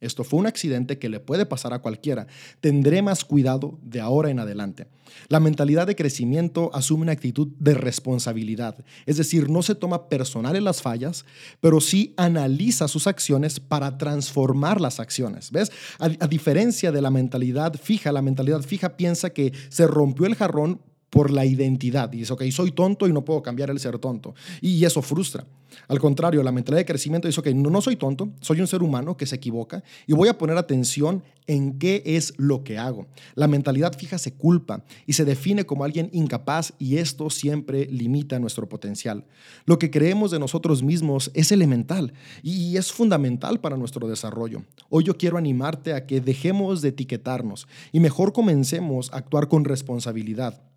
esto 0.00 0.24
fue 0.24 0.40
un 0.40 0.46
accidente 0.46 0.98
que 0.98 1.08
le 1.08 1.20
puede 1.20 1.46
pasar 1.46 1.74
a 1.74 1.80
cualquiera. 1.80 2.26
Tendré 2.60 3.02
más 3.02 3.24
cuidado 3.24 3.78
de 3.82 4.00
ahora 4.00 4.30
en 4.30 4.40
adelante. 4.40 4.88
La 5.28 5.40
mentalidad 5.40 5.86
de 5.86 5.96
crecimiento 5.96 6.70
asume 6.72 7.02
una 7.02 7.12
actitud 7.12 7.48
de 7.58 7.74
responsabilidad, 7.74 8.84
es 9.06 9.16
decir, 9.16 9.50
no 9.50 9.62
se 9.62 9.74
toma 9.74 10.08
personal 10.08 10.56
en 10.56 10.64
las 10.64 10.82
fallas, 10.82 11.24
pero 11.60 11.80
sí 11.80 12.14
analiza 12.16 12.88
sus 12.88 13.06
acciones 13.06 13.60
para 13.60 13.98
transformar 13.98 14.80
las 14.80 15.00
acciones. 15.00 15.50
¿Ves? 15.50 15.72
A, 15.98 16.06
a 16.06 16.28
diferencia 16.28 16.92
de 16.92 17.02
la 17.02 17.10
mentalidad 17.10 17.74
fija, 17.74 18.12
la 18.12 18.22
mentalidad 18.22 18.62
fija 18.62 18.96
piensa 18.96 19.30
que 19.30 19.52
se 19.68 19.86
rompió 19.86 20.26
el 20.26 20.36
jarrón 20.36 20.80
por 21.10 21.30
la 21.30 21.44
identidad. 21.44 22.12
Y 22.12 22.18
dice, 22.18 22.32
ok, 22.32 22.44
soy 22.50 22.70
tonto 22.70 23.06
y 23.06 23.12
no 23.12 23.24
puedo 23.24 23.42
cambiar 23.42 23.70
el 23.70 23.80
ser 23.80 23.98
tonto. 23.98 24.34
Y 24.60 24.84
eso 24.84 25.02
frustra. 25.02 25.44
Al 25.88 26.00
contrario, 26.00 26.42
la 26.42 26.52
mentalidad 26.52 26.80
de 26.80 26.86
crecimiento 26.86 27.28
dice, 27.28 27.40
ok, 27.40 27.48
no, 27.48 27.70
no 27.70 27.80
soy 27.80 27.96
tonto, 27.96 28.30
soy 28.40 28.60
un 28.60 28.66
ser 28.66 28.82
humano 28.82 29.16
que 29.16 29.26
se 29.26 29.36
equivoca 29.36 29.82
y 30.06 30.12
voy 30.12 30.28
a 30.28 30.38
poner 30.38 30.56
atención 30.56 31.22
en 31.46 31.78
qué 31.78 32.02
es 32.04 32.34
lo 32.36 32.64
que 32.64 32.78
hago. 32.78 33.06
La 33.34 33.48
mentalidad 33.48 33.96
fija 33.96 34.18
se 34.18 34.32
culpa 34.32 34.84
y 35.06 35.14
se 35.14 35.24
define 35.24 35.64
como 35.64 35.84
alguien 35.84 36.10
incapaz 36.12 36.72
y 36.78 36.98
esto 36.98 37.30
siempre 37.30 37.86
limita 37.86 38.38
nuestro 38.38 38.68
potencial. 38.68 39.24
Lo 39.64 39.78
que 39.78 39.90
creemos 39.90 40.30
de 40.30 40.38
nosotros 40.38 40.82
mismos 40.82 41.30
es 41.34 41.50
elemental 41.52 42.12
y 42.42 42.76
es 42.76 42.92
fundamental 42.92 43.60
para 43.60 43.76
nuestro 43.76 44.08
desarrollo. 44.08 44.62
Hoy 44.88 45.04
yo 45.04 45.16
quiero 45.16 45.38
animarte 45.38 45.94
a 45.94 46.06
que 46.06 46.20
dejemos 46.20 46.82
de 46.82 46.90
etiquetarnos 46.90 47.66
y 47.92 48.00
mejor 48.00 48.32
comencemos 48.32 49.12
a 49.12 49.18
actuar 49.18 49.48
con 49.48 49.64
responsabilidad 49.64 50.69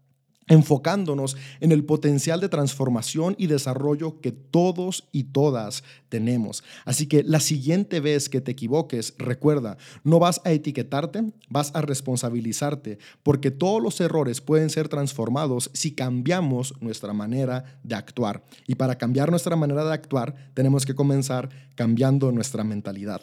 enfocándonos 0.48 1.38
en 1.60 1.72
el 1.72 1.86
potencial 1.86 2.40
de 2.40 2.50
transformación 2.50 3.36
y 3.38 3.48
desarrollo 3.48 4.20
que 4.22 4.32
todos 4.32 5.08
y 5.12 5.26
todas 5.26 5.84
tenemos. 6.10 6.64
Así 6.86 7.08
que 7.08 7.24
la 7.24 7.40
siguiente 7.40 8.00
vez 8.00 8.30
que 8.30 8.42
te 8.42 8.52
equivoques, 8.52 9.16
recuerda, 9.18 9.78
no 10.04 10.20
vas 10.20 10.42
a 10.44 10.52
etiquetarte, 10.52 11.34
vas 11.50 11.72
a 11.74 11.82
responsabilizarte, 11.82 13.00
porque 13.24 13.52
todos 13.52 13.82
los 13.82 14.00
errores 14.02 14.42
pueden 14.42 14.70
ser 14.70 14.90
transformados 14.90 15.70
si 15.74 15.94
cambiamos 15.94 16.74
nuestra 16.82 17.14
manera 17.14 17.80
de 17.84 17.96
actuar. 17.96 18.44
Y 18.68 18.76
para 18.76 18.98
cambiar 18.98 19.30
nuestra 19.30 19.56
manera 19.56 19.84
de 19.86 19.94
actuar, 19.94 20.36
tenemos 20.54 20.86
que 20.86 20.96
comenzar 20.96 21.50
cambiando 21.76 22.32
nuestra 22.32 22.64
mentalidad. 22.64 23.22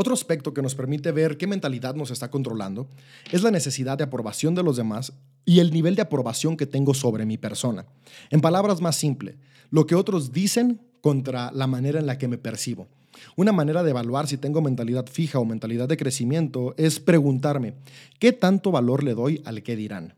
Otro 0.00 0.14
aspecto 0.14 0.54
que 0.54 0.62
nos 0.62 0.74
permite 0.74 1.12
ver 1.12 1.36
qué 1.36 1.46
mentalidad 1.46 1.94
nos 1.94 2.10
está 2.10 2.30
controlando 2.30 2.88
es 3.32 3.42
la 3.42 3.50
necesidad 3.50 3.98
de 3.98 4.04
aprobación 4.04 4.54
de 4.54 4.62
los 4.62 4.78
demás 4.78 5.12
y 5.44 5.58
el 5.58 5.70
nivel 5.70 5.94
de 5.94 6.00
aprobación 6.00 6.56
que 6.56 6.64
tengo 6.64 6.94
sobre 6.94 7.26
mi 7.26 7.36
persona. 7.36 7.84
En 8.30 8.40
palabras 8.40 8.80
más 8.80 8.96
simples, 8.96 9.36
lo 9.68 9.86
que 9.86 9.96
otros 9.96 10.32
dicen 10.32 10.80
contra 11.02 11.52
la 11.52 11.66
manera 11.66 12.00
en 12.00 12.06
la 12.06 12.16
que 12.16 12.28
me 12.28 12.38
percibo. 12.38 12.88
Una 13.36 13.52
manera 13.52 13.82
de 13.82 13.90
evaluar 13.90 14.26
si 14.26 14.38
tengo 14.38 14.62
mentalidad 14.62 15.06
fija 15.06 15.38
o 15.38 15.44
mentalidad 15.44 15.86
de 15.86 15.98
crecimiento 15.98 16.74
es 16.78 16.98
preguntarme, 16.98 17.74
¿qué 18.18 18.32
tanto 18.32 18.70
valor 18.70 19.04
le 19.04 19.12
doy 19.12 19.42
al 19.44 19.62
que 19.62 19.76
dirán? 19.76 20.14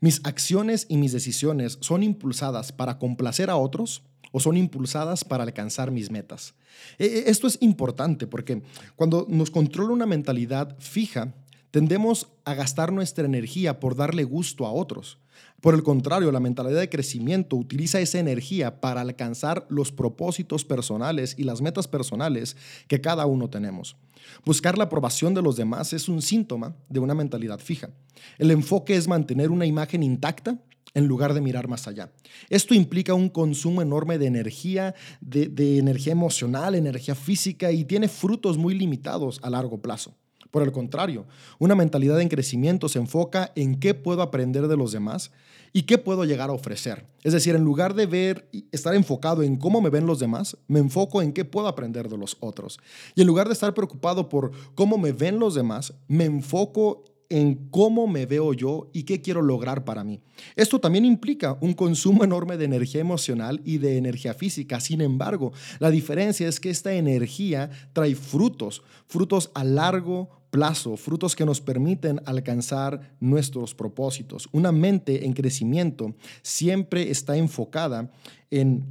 ¿Mis 0.00 0.20
acciones 0.24 0.84
y 0.86 0.98
mis 0.98 1.12
decisiones 1.12 1.78
son 1.80 2.02
impulsadas 2.02 2.72
para 2.72 2.98
complacer 2.98 3.48
a 3.48 3.56
otros 3.56 4.02
o 4.32 4.40
son 4.40 4.56
impulsadas 4.56 5.24
para 5.24 5.44
alcanzar 5.44 5.90
mis 5.90 6.10
metas. 6.10 6.54
E, 6.98 7.06
e, 7.06 7.30
esto 7.30 7.46
es 7.46 7.58
importante 7.60 8.26
porque 8.26 8.62
cuando 8.96 9.26
nos 9.28 9.50
controla 9.50 9.92
una 9.92 10.06
mentalidad 10.06 10.76
fija, 10.78 11.34
tendemos 11.70 12.28
a 12.44 12.54
gastar 12.54 12.92
nuestra 12.92 13.24
energía 13.24 13.80
por 13.80 13.96
darle 13.96 14.24
gusto 14.24 14.66
a 14.66 14.72
otros. 14.72 15.18
Por 15.60 15.74
el 15.74 15.82
contrario, 15.82 16.30
la 16.30 16.40
mentalidad 16.40 16.80
de 16.80 16.88
crecimiento 16.88 17.56
utiliza 17.56 18.00
esa 18.00 18.18
energía 18.18 18.80
para 18.80 19.00
alcanzar 19.00 19.66
los 19.68 19.92
propósitos 19.92 20.64
personales 20.64 21.34
y 21.36 21.44
las 21.44 21.60
metas 21.60 21.88
personales 21.88 22.56
que 22.86 23.00
cada 23.00 23.26
uno 23.26 23.50
tenemos. 23.50 23.96
Buscar 24.44 24.78
la 24.78 24.84
aprobación 24.84 25.34
de 25.34 25.42
los 25.42 25.56
demás 25.56 25.92
es 25.92 26.08
un 26.08 26.22
síntoma 26.22 26.76
de 26.88 27.00
una 27.00 27.14
mentalidad 27.14 27.58
fija. 27.58 27.90
El 28.38 28.50
enfoque 28.50 28.94
es 28.96 29.08
mantener 29.08 29.50
una 29.50 29.66
imagen 29.66 30.02
intacta 30.02 30.58
en 30.94 31.06
lugar 31.06 31.34
de 31.34 31.40
mirar 31.40 31.68
más 31.68 31.86
allá. 31.88 32.10
Esto 32.48 32.74
implica 32.74 33.14
un 33.14 33.28
consumo 33.28 33.82
enorme 33.82 34.18
de 34.18 34.26
energía, 34.26 34.94
de, 35.20 35.78
energía 35.78 36.12
emocional, 36.12 36.74
energía 36.74 37.14
física 37.14 37.72
y 37.72 37.84
tiene 37.84 38.08
frutos 38.08 38.58
muy 38.58 38.74
limitados 38.74 39.40
a 39.42 39.50
largo 39.50 39.80
plazo. 39.80 40.14
Por 40.50 40.62
el 40.62 40.72
contrario, 40.72 41.26
una 41.58 41.74
mentalidad 41.74 42.20
en 42.20 42.28
crecimiento 42.28 42.88
se 42.88 42.98
enfoca 42.98 43.52
en 43.54 43.78
qué 43.78 43.92
puedo 43.92 44.22
aprender 44.22 44.66
de 44.66 44.78
los 44.78 44.92
demás 44.92 45.30
y 45.74 45.82
qué 45.82 45.98
puedo 45.98 46.24
llegar 46.24 46.48
a 46.48 46.54
ofrecer. 46.54 47.06
Es 47.22 47.34
decir, 47.34 47.54
en 47.54 47.64
lugar 47.64 47.94
de 47.94 48.06
ver 48.06 48.48
estar 48.72 48.94
enfocado 48.94 49.42
en 49.42 49.56
cómo 49.56 49.82
me 49.82 49.90
ven 49.90 50.06
los 50.06 50.18
demás, 50.18 50.56
me 50.66 50.78
enfoco 50.78 51.20
en 51.20 51.32
qué 51.34 51.44
puedo 51.44 51.68
aprender 51.68 52.08
de 52.08 52.16
los 52.16 52.38
otros. 52.40 52.80
Y 53.14 53.20
en 53.20 53.26
lugar 53.26 53.48
de 53.48 53.52
estar 53.52 53.74
preocupado 53.74 54.30
por 54.30 54.52
cómo 54.74 54.96
me 54.96 55.12
ven 55.12 55.38
los 55.38 55.54
demás, 55.54 55.92
me 56.08 56.24
enfoco 56.24 57.04
en 57.30 57.68
cómo 57.70 58.06
me 58.06 58.26
veo 58.26 58.52
yo 58.54 58.90
y 58.92 59.02
qué 59.02 59.20
quiero 59.20 59.42
lograr 59.42 59.84
para 59.84 60.04
mí. 60.04 60.20
Esto 60.56 60.80
también 60.80 61.04
implica 61.04 61.58
un 61.60 61.74
consumo 61.74 62.24
enorme 62.24 62.56
de 62.56 62.64
energía 62.64 63.00
emocional 63.00 63.60
y 63.64 63.78
de 63.78 63.98
energía 63.98 64.34
física. 64.34 64.80
Sin 64.80 65.00
embargo, 65.00 65.52
la 65.78 65.90
diferencia 65.90 66.48
es 66.48 66.60
que 66.60 66.70
esta 66.70 66.94
energía 66.94 67.70
trae 67.92 68.14
frutos, 68.14 68.82
frutos 69.06 69.50
a 69.54 69.64
largo 69.64 70.30
plazo, 70.50 70.96
frutos 70.96 71.36
que 71.36 71.44
nos 71.44 71.60
permiten 71.60 72.20
alcanzar 72.24 73.14
nuestros 73.20 73.74
propósitos. 73.74 74.48
Una 74.52 74.72
mente 74.72 75.26
en 75.26 75.34
crecimiento 75.34 76.14
siempre 76.42 77.10
está 77.10 77.36
enfocada 77.36 78.10
en 78.50 78.86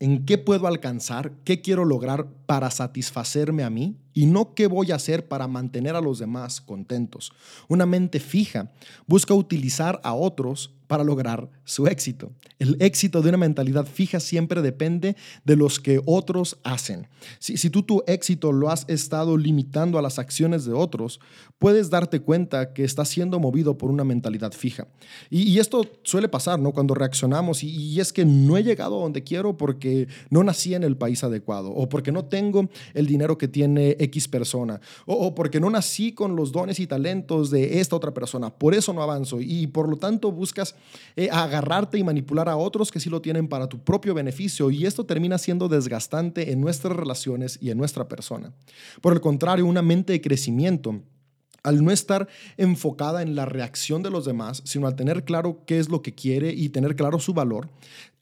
en 0.00 0.24
qué 0.24 0.38
puedo 0.38 0.66
alcanzar, 0.66 1.32
qué 1.44 1.60
quiero 1.60 1.84
lograr 1.84 2.26
para 2.50 2.68
satisfacerme 2.68 3.62
a 3.62 3.70
mí 3.70 3.96
y 4.12 4.26
no 4.26 4.54
qué 4.54 4.66
voy 4.66 4.90
a 4.90 4.96
hacer 4.96 5.28
para 5.28 5.46
mantener 5.46 5.94
a 5.94 6.00
los 6.00 6.18
demás 6.18 6.60
contentos. 6.60 7.32
Una 7.68 7.86
mente 7.86 8.18
fija 8.18 8.72
busca 9.06 9.34
utilizar 9.34 10.00
a 10.02 10.14
otros 10.14 10.74
para 10.90 11.04
lograr 11.04 11.48
su 11.64 11.86
éxito. 11.86 12.32
El 12.58 12.76
éxito 12.80 13.22
de 13.22 13.28
una 13.28 13.38
mentalidad 13.38 13.86
fija 13.86 14.18
siempre 14.18 14.60
depende 14.60 15.14
de 15.44 15.54
los 15.54 15.78
que 15.78 16.02
otros 16.04 16.58
hacen. 16.64 17.06
Si, 17.38 17.70
tú 17.70 17.84
tu 17.84 18.02
éxito 18.08 18.50
lo 18.50 18.70
has 18.70 18.86
estado 18.88 19.36
limitando 19.36 20.00
a 20.00 20.02
las 20.02 20.18
acciones 20.18 20.64
de 20.64 20.72
otros, 20.72 21.20
puedes 21.60 21.90
darte 21.90 22.18
cuenta 22.18 22.72
que 22.72 22.82
estás 22.82 23.08
siendo 23.08 23.38
movido 23.38 23.78
por 23.78 23.88
una 23.88 24.02
mentalidad 24.02 24.50
fija. 24.50 24.88
Y, 25.30 25.60
esto 25.60 25.86
suele 26.02 26.28
pasar, 26.28 26.58
¿no? 26.58 26.72
Cuando 26.72 26.94
reaccionamos 26.94 27.62
y, 27.62 28.00
es 28.00 28.12
que 28.12 28.24
no 28.24 28.56
he 28.56 28.64
llegado 28.64 28.98
a 28.98 29.02
donde 29.02 29.22
quiero 29.22 29.56
porque 29.56 30.08
no 30.28 30.42
nací 30.42 30.74
en 30.74 30.82
el 30.82 30.96
país 30.96 31.22
adecuado 31.22 31.70
o 31.70 31.88
porque 31.88 32.10
no 32.10 32.24
tengo 32.24 32.39
el 32.94 33.06
dinero 33.06 33.36
que 33.36 33.48
tiene 33.48 33.96
X 33.98 34.28
persona 34.28 34.80
o, 35.06 35.14
o 35.14 35.34
porque 35.34 35.60
no 35.60 35.70
nací 35.70 36.12
con 36.12 36.36
los 36.36 36.52
dones 36.52 36.80
y 36.80 36.86
talentos 36.86 37.50
de 37.50 37.80
esta 37.80 37.96
otra 37.96 38.12
persona. 38.12 38.50
Por 38.50 38.74
eso 38.74 38.92
no 38.92 39.02
avanzo 39.02 39.40
y 39.40 39.66
por 39.66 39.88
lo 39.88 39.96
tanto 39.96 40.32
buscas 40.32 40.74
eh, 41.16 41.28
agarrarte 41.30 41.98
y 41.98 42.04
manipular 42.04 42.48
a 42.48 42.56
otros 42.56 42.90
que 42.90 43.00
sí 43.00 43.10
lo 43.10 43.20
tienen 43.20 43.48
para 43.48 43.68
tu 43.68 43.78
propio 43.78 44.14
beneficio 44.14 44.70
y 44.70 44.86
esto 44.86 45.04
termina 45.04 45.38
siendo 45.38 45.68
desgastante 45.68 46.52
en 46.52 46.60
nuestras 46.60 46.96
relaciones 46.96 47.58
y 47.60 47.70
en 47.70 47.78
nuestra 47.78 48.08
persona. 48.08 48.52
Por 49.00 49.12
el 49.12 49.20
contrario, 49.20 49.66
una 49.66 49.82
mente 49.82 50.12
de 50.12 50.20
crecimiento 50.20 51.00
al 51.62 51.84
no 51.84 51.90
estar 51.90 52.28
enfocada 52.56 53.22
en 53.22 53.34
la 53.34 53.44
reacción 53.44 54.02
de 54.02 54.10
los 54.10 54.24
demás, 54.24 54.62
sino 54.64 54.86
al 54.86 54.96
tener 54.96 55.24
claro 55.24 55.62
qué 55.66 55.78
es 55.78 55.90
lo 55.90 56.00
que 56.00 56.14
quiere 56.14 56.52
y 56.52 56.70
tener 56.70 56.96
claro 56.96 57.18
su 57.18 57.34
valor, 57.34 57.68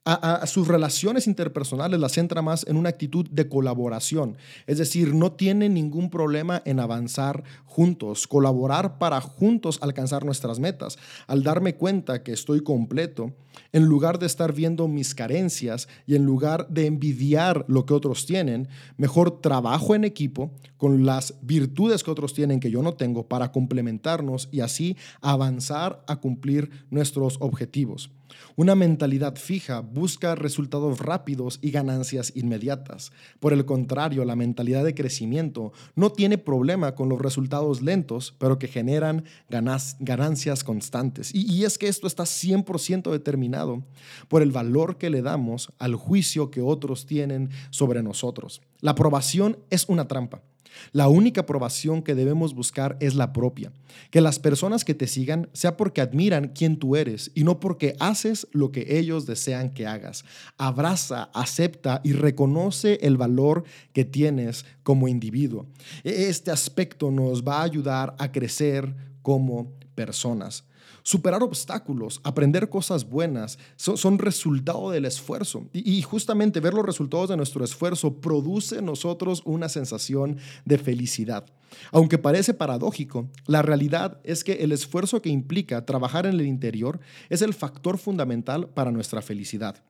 a, 0.05 0.47
sus 0.47 0.69
relaciones 0.69 1.27
interpersonales 1.27 2.01
las 2.01 2.13
centra 2.13 2.41
más 2.41 2.67
en 2.67 2.77
una 2.77 2.89
actitud 2.89 3.29
de 3.31 3.49
colaboración. 3.49 4.37
Es 4.67 4.79
decir, 4.79 5.15
no 5.15 5.33
tiene 5.33 5.69
ningún 5.69 6.09
problema 6.09 6.63
en 6.65 6.81
avanzar 6.81 7.45
juntos, 7.65 8.27
colaborar 8.27 8.99
para 8.99 9.21
juntos 9.21 9.79
alcanzar 9.83 10.25
nuestras 10.25 10.61
metas. 10.61 10.99
Al 11.27 11.43
darme 11.43 11.75
cuenta 11.75 12.23
que 12.23 12.33
estoy 12.33 12.63
completo, 12.63 13.35
en 13.73 13.85
lugar 13.85 14.19
de 14.19 14.27
estar 14.27 14.53
viendo 14.53 14.89
mis 14.89 15.15
carencias 15.15 15.89
y 16.07 16.15
en 16.15 16.25
lugar 16.25 16.69
de 16.69 16.87
envidiar 16.87 17.65
lo 17.69 17.85
que 17.85 17.95
otros 17.95 18.25
tienen, 18.25 18.69
mejor 18.97 19.41
trabajo 19.41 19.95
en 19.95 20.05
equipo 20.05 20.53
con 20.77 21.05
las 21.05 21.35
virtudes 21.43 22.03
que 22.03 22.11
otros 22.11 22.35
tienen 22.35 22.61
que 22.61 22.71
yo 22.71 22.83
no 22.83 22.95
tengo 22.95 23.29
para 23.29 23.53
complementarnos 23.53 24.49
y 24.53 24.61
así 24.61 24.97
avanzar 25.21 26.03
a 26.07 26.17
cumplir 26.17 26.71
nuestros 26.91 27.37
objetivos. 27.41 28.11
Una 28.57 28.75
mentalidad 28.75 29.37
fija 29.37 29.81
busca 29.81 30.35
resultados 30.35 30.99
rápidos 30.99 31.59
y 31.63 31.71
ganancias 31.71 32.33
inmediatas. 32.35 33.13
Por 33.41 33.53
el 33.53 33.65
contrario, 33.65 34.25
la 34.25 34.37
mentalidad 34.37 34.85
de 34.85 34.95
crecimiento 34.95 35.73
no 35.95 36.11
tiene 36.11 36.39
problema 36.39 36.95
con 36.95 37.09
los 37.09 37.21
resultados 37.21 37.83
lentos, 37.83 38.35
pero 38.39 38.59
que 38.59 38.69
generan 38.69 39.25
ganancias 39.49 40.65
constantes. 40.65 41.35
Y, 41.35 41.65
es 41.65 41.79
que 41.79 41.89
esto 41.89 42.07
está 42.07 42.25
100% 42.25 43.11
determinado 43.11 43.83
por 44.29 44.43
el 44.43 44.53
valor 44.53 44.97
que 44.97 45.11
le 45.11 45.23
damos 45.23 45.73
al 45.79 45.95
juicio 45.95 46.51
que 46.51 46.61
otros 46.61 47.07
tienen 47.07 47.51
sobre 47.71 48.03
nosotros. 48.03 48.61
La 48.81 48.93
aprobación 48.93 49.59
es 49.71 49.89
una 49.89 50.07
trampa. 50.07 50.43
La 50.93 51.09
única 51.09 51.43
aprobación 51.43 52.03
que 52.03 52.15
debemos 52.15 52.55
buscar 52.55 52.97
es 53.01 53.15
la 53.15 53.33
propia. 53.33 53.73
Que 54.11 54.21
las 54.21 54.39
personas 54.39 54.85
que 54.85 54.95
te 54.95 55.07
sigan 55.07 55.49
sea 55.53 55.77
porque 55.77 56.01
admiran 56.01 56.53
quién 56.55 56.79
tú 56.79 56.97
eres 56.97 57.31
y 57.35 57.45
no 57.45 57.61
porque 57.61 57.97
haces 58.01 58.47
lo 58.53 58.71
que 58.71 58.99
ellos 58.99 59.27
desean 59.27 59.71
que 59.71 59.87
hagas. 59.87 60.25
Abraza, 60.57 61.31
acepta 61.35 62.01
y 62.05 62.13
reconoce 62.13 62.99
el 63.03 63.17
valor 63.17 63.65
que 63.93 64.05
tienes 64.05 64.65
como 64.83 65.09
individuo. 65.09 65.67
E-, 66.05 66.29
este 66.29 66.51
aspecto 66.51 67.11
nos 67.11 67.43
va 67.43 67.61
a 67.61 67.65
ayudar 67.65 68.15
a 68.19 68.31
crecer 68.33 68.95
como 69.23 69.73
personas. 69.95 70.65
Superar 71.09 71.43
obstáculos, 71.43 72.21
aprender 72.23 72.69
cosas 72.69 73.09
buenas, 73.09 73.59
son, 73.77 74.19
resultado 74.19 74.91
del 74.91 75.07
esfuerzo. 75.07 75.67
Y, 75.73 75.91
y, 75.91 76.03
justamente 76.03 76.61
ver 76.61 76.75
los 76.75 76.85
resultados 76.85 77.31
de 77.31 77.37
nuestro 77.39 77.65
esfuerzo 77.65 78.21
produce 78.21 78.81
en 78.81 78.85
nosotros 78.85 79.41
una 79.47 79.71
sensación 79.71 80.37
de 80.67 80.77
felicidad. 80.77 81.47
Aunque 81.93 82.19
parece 82.19 82.53
paradójico, 82.53 83.27
la 83.47 83.63
realidad 83.63 84.21
es 84.23 84.45
que 84.45 84.53
el 84.65 84.71
esfuerzo 84.71 85.23
que 85.23 85.31
implica 85.31 85.87
trabajar 85.87 86.27
en 86.27 86.35
el 86.35 86.47
interior 86.47 87.01
es 87.31 87.41
el 87.41 87.55
factor 87.55 87.97
fundamental 87.97 88.69
para 88.69 88.93
nuestra 88.93 89.23
felicidad. 89.23 89.83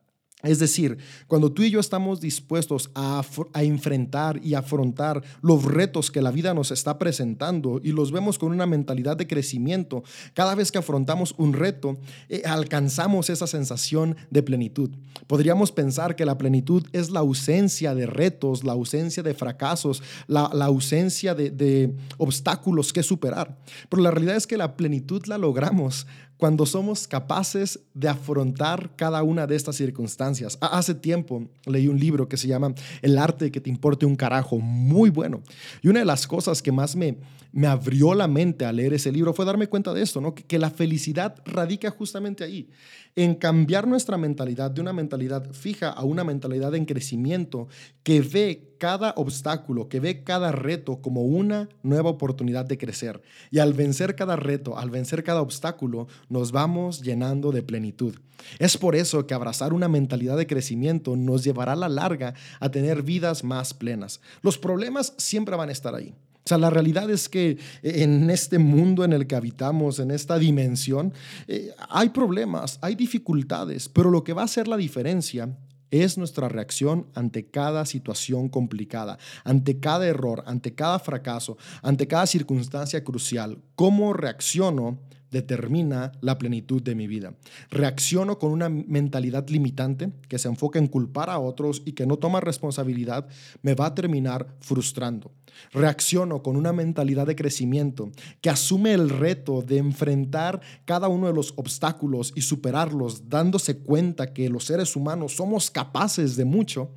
Es 0.45 0.61
decir, 0.61 0.99
cuando 1.27 1.51
tú 1.51 1.65
y 1.65 1.71
yo 1.71 1.81
estamos 1.81 2.21
dispuestos 2.21 2.91
a, 2.95 3.25
enfrentar 3.55 4.39
y 4.41 4.55
afrontar 4.55 5.21
los 5.43 5.65
retos 5.65 6.13
que 6.13 6.23
la 6.23 6.31
vida 6.31 6.55
nos 6.55 6.71
está 6.71 6.97
presentando 6.97 7.81
y 7.83 7.91
los 7.91 8.13
vemos 8.13 8.39
con 8.39 8.53
una 8.53 8.65
mentalidad 8.65 9.17
de 9.17 9.27
crecimiento, 9.27 10.05
cada 10.35 10.55
vez 10.55 10.71
que 10.71 10.79
afrontamos 10.79 11.35
un 11.39 11.55
reto, 11.55 11.99
eh, 12.29 12.43
alcanzamos 12.47 13.31
esa 13.31 13.49
sensación 13.49 14.17
de 14.31 14.45
plenitud. 14.45 14.91
Podríamos 15.27 15.73
pensar 15.73 16.15
que 16.15 16.25
la 16.25 16.39
plenitud 16.39 16.87
es 16.93 17.11
la 17.11 17.19
ausencia 17.19 17.97
de 17.97 18.07
retos, 18.07 18.63
la 18.63 18.75
ausencia 18.75 19.25
de 19.25 19.35
fracasos, 19.35 20.05
la, 20.29 20.45
ausencia 20.45 21.35
de, 21.35 21.51
de 21.51 21.97
obstáculos 22.17 22.93
que 22.93 23.03
superar. 23.03 23.59
Pero 23.89 24.03
la 24.05 24.13
realidad 24.13 24.37
es 24.37 24.47
que 24.47 24.57
la 24.57 24.77
plenitud 24.77 25.27
la 25.27 25.37
logramos 25.37 26.07
cuando 26.39 26.65
somos 26.65 27.07
capaces 27.07 27.81
de 27.95 28.09
afrontar 28.09 28.91
cada 28.97 29.23
una 29.23 29.47
de 29.47 29.57
estas 29.57 29.77
circunstancias. 29.77 30.57
Hace 30.61 30.95
tiempo 30.95 31.43
leí 31.67 31.89
un 31.89 31.99
libro 31.99 32.29
que 32.29 32.37
se 32.37 32.47
llama 32.47 32.75
El 33.03 33.19
arte 33.19 33.51
que 33.51 33.61
te 33.61 33.69
importe 33.69 34.07
un 34.07 34.17
carajo, 34.17 34.59
muy 34.59 35.11
bueno. 35.11 35.43
Y 35.83 35.89
una 35.89 35.99
de 35.99 36.07
las 36.07 36.27
cosas 36.27 36.63
que 36.63 36.73
más 36.73 36.95
me, 36.95 37.17
me 37.53 37.67
abrió 37.67 38.15
la 38.15 38.29
mente 38.29 38.65
al 38.65 38.77
leer 38.77 38.95
ese 38.95 39.13
libro 39.13 39.33
fue 39.33 39.45
darme 39.45 39.69
cuenta 39.69 39.95
de 39.95 40.03
esto, 40.03 40.21
¿no? 40.21 40.35
que, 40.35 40.45
que 40.45 40.59
la 40.59 40.71
felicidad 40.71 41.37
radica 41.45 41.91
justamente 41.91 42.45
ahí, 42.45 42.69
en 43.17 43.35
cambiar 43.35 43.87
nuestra 43.87 44.17
mentalidad 44.17 44.71
de 44.71 44.81
una 44.81 44.93
mentalidad 44.93 45.51
fija 45.53 45.91
a 45.91 46.05
una 46.05 46.25
mentalidad 46.25 46.75
en 46.75 46.85
crecimiento 46.85 47.69
que 48.03 48.21
ve 48.21 48.75
cada 48.79 49.13
obstáculo, 49.17 49.89
que 49.89 50.01
ve 50.01 50.23
cada 50.23 50.53
reto 50.53 51.01
como 51.03 51.23
una 51.23 51.69
nueva 51.83 52.11
oportunidad 52.11 52.65
de 52.65 52.79
crecer. 52.79 53.21
Y 53.51 53.59
al 53.59 53.73
vencer 53.73 54.15
cada 54.15 54.37
reto, 54.37 54.79
al 54.79 54.91
vencer 54.91 55.25
cada 55.25 55.43
obstáculo, 55.43 56.07
nos 56.29 56.53
vamos 56.53 57.03
llenando 57.03 57.51
de 57.51 57.63
plenitud. 57.63 58.15
Es 58.59 58.77
por 58.77 58.95
eso 58.95 59.27
que 59.27 59.35
abrazar 59.35 59.73
una 59.73 59.89
mentalidad 59.89 60.37
de 60.37 60.47
crecimiento 60.47 61.17
nos 61.17 61.43
llevará 61.43 61.73
a 61.73 61.77
la 61.77 61.89
larga 61.89 62.35
a 62.61 62.71
tener 62.71 63.03
vidas 63.03 63.43
más 63.43 63.75
plenas. 63.75 64.21
Los 64.43 64.59
problemas 64.59 65.15
siempre 65.17 65.57
van 65.57 65.71
a 65.71 65.73
estar 65.73 65.95
ahí. 65.95 66.15
O 66.49 66.55
sea, 66.57 66.57
la 66.57 66.71
realidad 66.71 67.11
es 67.11 67.29
que 67.29 67.59
en 67.83 68.31
este 68.31 68.59
mundo 68.59 69.05
en 69.05 69.13
el 69.13 69.27
que 69.27 69.37
habitamos, 69.37 69.99
en 69.99 70.11
esta 70.11 70.39
dimensión, 70.39 71.13
eh, 71.47 71.75
hay 71.91 72.09
problemas, 72.09 72.79
hay 72.81 72.95
dificultades, 72.95 73.91
pero 73.91 74.11
lo 74.11 74.25
que 74.25 74.33
va 74.33 74.41
a 74.41 74.45
hacer 74.47 74.67
la 74.67 74.79
diferencia 74.79 75.55
es 75.91 76.17
nuestra 76.17 76.49
reacción 76.49 77.07
ante 77.15 77.51
cada 77.51 77.85
situación 77.85 78.49
complicada, 78.49 79.19
ante 79.45 79.79
cada 79.79 80.07
error, 80.07 80.43
ante 80.47 80.75
cada 80.75 80.99
fracaso, 80.99 81.59
ante 81.83 82.09
cada 82.09 82.27
circunstancia 82.27 83.05
crucial. 83.05 83.59
¿Cómo 83.75 84.15
reacciono 84.15 85.01
determina 85.31 86.13
la 86.21 86.39
plenitud 86.39 86.83
de 86.83 86.95
mi 86.95 87.07
vida. 87.07 87.35
Reacciono 87.71 88.39
con 88.39 88.53
una 88.53 88.69
mentalidad 88.69 89.49
limitante 89.49 90.13
que 90.29 90.39
se 90.39 90.49
enfoca 90.49 90.79
en 90.79 90.87
culpar 90.87 91.31
a 91.31 91.39
otros 91.39 91.83
y 91.85 91.93
que 91.93 92.07
no 92.07 92.17
toma 92.17 92.41
responsabilidad, 92.41 93.29
me 93.63 93.75
va 93.75 93.87
a 93.87 93.95
terminar 93.95 94.47
frustrando. 94.61 95.33
Reacciono 95.73 96.43
con 96.43 96.57
una 96.57 96.73
mentalidad 96.73 97.27
de 97.27 97.37
crecimiento 97.37 98.11
que 98.41 98.51
asume 98.51 98.93
el 98.93 99.11
reto 99.11 99.63
de 99.63 99.79
enfrentar 99.79 100.61
cada 100.85 101.09
uno 101.09 101.27
de 101.27 101.33
los 101.33 101.53
obstáculos 101.57 102.33
y 102.35 102.43
superarlos, 102.43 103.29
dándose 103.29 103.79
cuenta 103.79 104.33
que 104.33 104.49
los 104.49 104.65
seres 104.65 104.95
humanos 104.97 105.37
somos 105.37 105.71
capaces 105.71 106.37
de 106.37 106.45
mucho. 106.45 106.91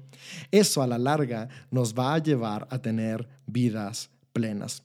Eso 0.52 0.82
a 0.82 0.88
la 0.88 0.98
larga 0.98 1.50
nos 1.72 1.94
va 1.94 2.14
a 2.14 2.20
llevar 2.20 2.68
a 2.70 2.80
tener 2.80 3.28
vidas 3.48 4.10
plenas. 4.34 4.84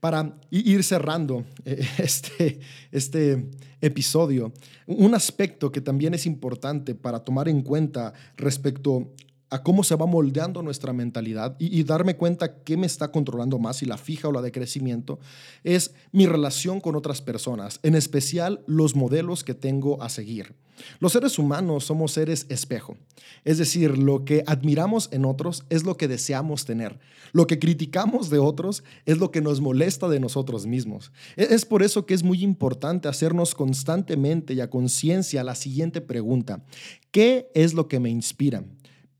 Para 0.00 0.38
ir 0.50 0.84
cerrando 0.84 1.44
eh, 1.64 1.86
este, 1.98 2.60
este 2.90 3.50
episodio, 3.80 4.52
un 4.86 5.14
aspecto 5.14 5.72
que 5.72 5.80
también 5.80 6.14
es 6.14 6.26
importante 6.26 6.94
para 6.94 7.20
tomar 7.20 7.48
en 7.48 7.62
cuenta 7.62 8.12
respecto 8.36 9.12
a 9.52 9.62
cómo 9.62 9.84
se 9.84 9.96
va 9.96 10.06
moldeando 10.06 10.62
nuestra 10.62 10.94
mentalidad 10.94 11.56
y, 11.58 11.82
darme 11.84 12.16
cuenta 12.16 12.62
qué 12.62 12.78
me 12.78 12.86
está 12.86 13.12
controlando 13.12 13.58
más, 13.58 13.76
si 13.76 13.86
la 13.86 13.98
fija 13.98 14.28
o 14.28 14.32
la 14.32 14.40
de 14.40 14.50
crecimiento, 14.50 15.20
es 15.62 15.92
mi 16.10 16.24
relación 16.24 16.80
con 16.80 16.96
otras 16.96 17.20
personas, 17.20 17.78
en 17.82 17.94
especial 17.94 18.64
los 18.66 18.96
modelos 18.96 19.44
que 19.44 19.52
tengo 19.52 20.02
a 20.02 20.08
seguir. 20.08 20.54
Los 21.00 21.12
seres 21.12 21.38
humanos 21.38 21.84
somos 21.84 22.12
seres 22.12 22.46
espejo, 22.48 22.96
es 23.44 23.58
decir, 23.58 23.98
lo 23.98 24.24
que 24.24 24.42
admiramos 24.46 25.10
en 25.12 25.26
otros 25.26 25.64
es 25.68 25.84
lo 25.84 25.98
que 25.98 26.08
deseamos 26.08 26.64
tener, 26.64 26.98
lo 27.32 27.46
que 27.46 27.58
criticamos 27.58 28.30
de 28.30 28.38
otros 28.38 28.82
es 29.04 29.18
lo 29.18 29.30
que 29.30 29.42
nos 29.42 29.60
molesta 29.60 30.08
de 30.08 30.18
nosotros 30.18 30.64
mismos. 30.64 31.12
E, 31.36 31.48
es 31.50 31.66
por 31.66 31.82
eso 31.82 32.06
que 32.06 32.14
es 32.14 32.22
muy 32.22 32.42
importante 32.42 33.06
hacernos 33.06 33.54
constantemente 33.54 34.54
y 34.54 34.60
a 34.60 34.70
conciencia 34.70 35.44
la 35.44 35.54
siguiente 35.54 36.00
pregunta, 36.00 36.64
¿qué 37.10 37.50
es 37.54 37.74
lo 37.74 37.86
que 37.86 38.00
me 38.00 38.08
inspira? 38.08 38.64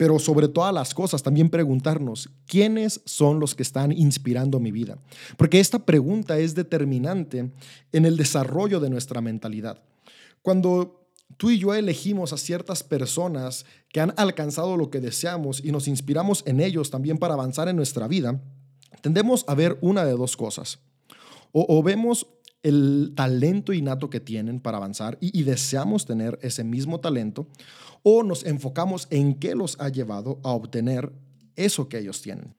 Pero 0.02 0.18
sobre 0.18 0.48
todas 0.48 0.74
las 0.74 0.94
cosas 0.94 1.22
también 1.22 1.48
preguntarnos, 1.48 2.28
¿quiénes 2.48 3.02
son 3.04 3.38
los 3.38 3.54
que 3.54 3.62
están 3.62 3.92
inspirando 3.92 4.58
mi 4.58 4.72
vida? 4.72 4.98
Porque 5.36 5.60
esta 5.60 5.86
pregunta 5.86 6.38
es 6.38 6.56
determinante 6.56 7.52
en 7.92 8.04
el 8.04 8.16
desarrollo 8.16 8.80
de 8.80 8.90
nuestra 8.90 9.20
mentalidad. 9.20 9.80
Cuando 10.42 11.06
tú 11.36 11.50
y 11.50 11.60
yo 11.60 11.72
elegimos 11.72 12.32
a 12.32 12.36
ciertas 12.36 12.82
personas 12.82 13.64
que 13.90 14.00
han 14.00 14.12
alcanzado 14.16 14.76
lo 14.76 14.90
que 14.90 14.98
deseamos 14.98 15.64
y 15.64 15.70
nos 15.70 15.86
inspiramos 15.86 16.42
en 16.46 16.58
ellos 16.58 16.90
también 16.90 17.16
para 17.16 17.34
avanzar 17.34 17.68
en 17.68 17.76
nuestra 17.76 18.08
vida, 18.08 18.42
tendemos 19.02 19.44
a 19.46 19.54
ver 19.54 19.78
una 19.82 20.04
de 20.04 20.16
dos 20.16 20.36
cosas. 20.36 20.80
O, 21.52 21.80
vemos 21.84 22.26
el 22.62 23.12
talento 23.14 23.72
innato 23.72 24.10
que 24.10 24.20
tienen 24.20 24.60
para 24.60 24.78
avanzar 24.78 25.18
y, 25.20 25.42
deseamos 25.42 26.06
tener 26.06 26.38
ese 26.42 26.64
mismo 26.64 27.00
talento, 27.00 27.46
o 28.02 28.22
nos 28.22 28.44
enfocamos 28.44 29.06
en 29.10 29.34
qué 29.34 29.54
los 29.54 29.80
ha 29.80 29.88
llevado 29.88 30.40
a 30.42 30.50
obtener 30.50 31.12
eso 31.56 31.88
que 31.88 31.98
ellos 31.98 32.22
tienen. 32.22 32.54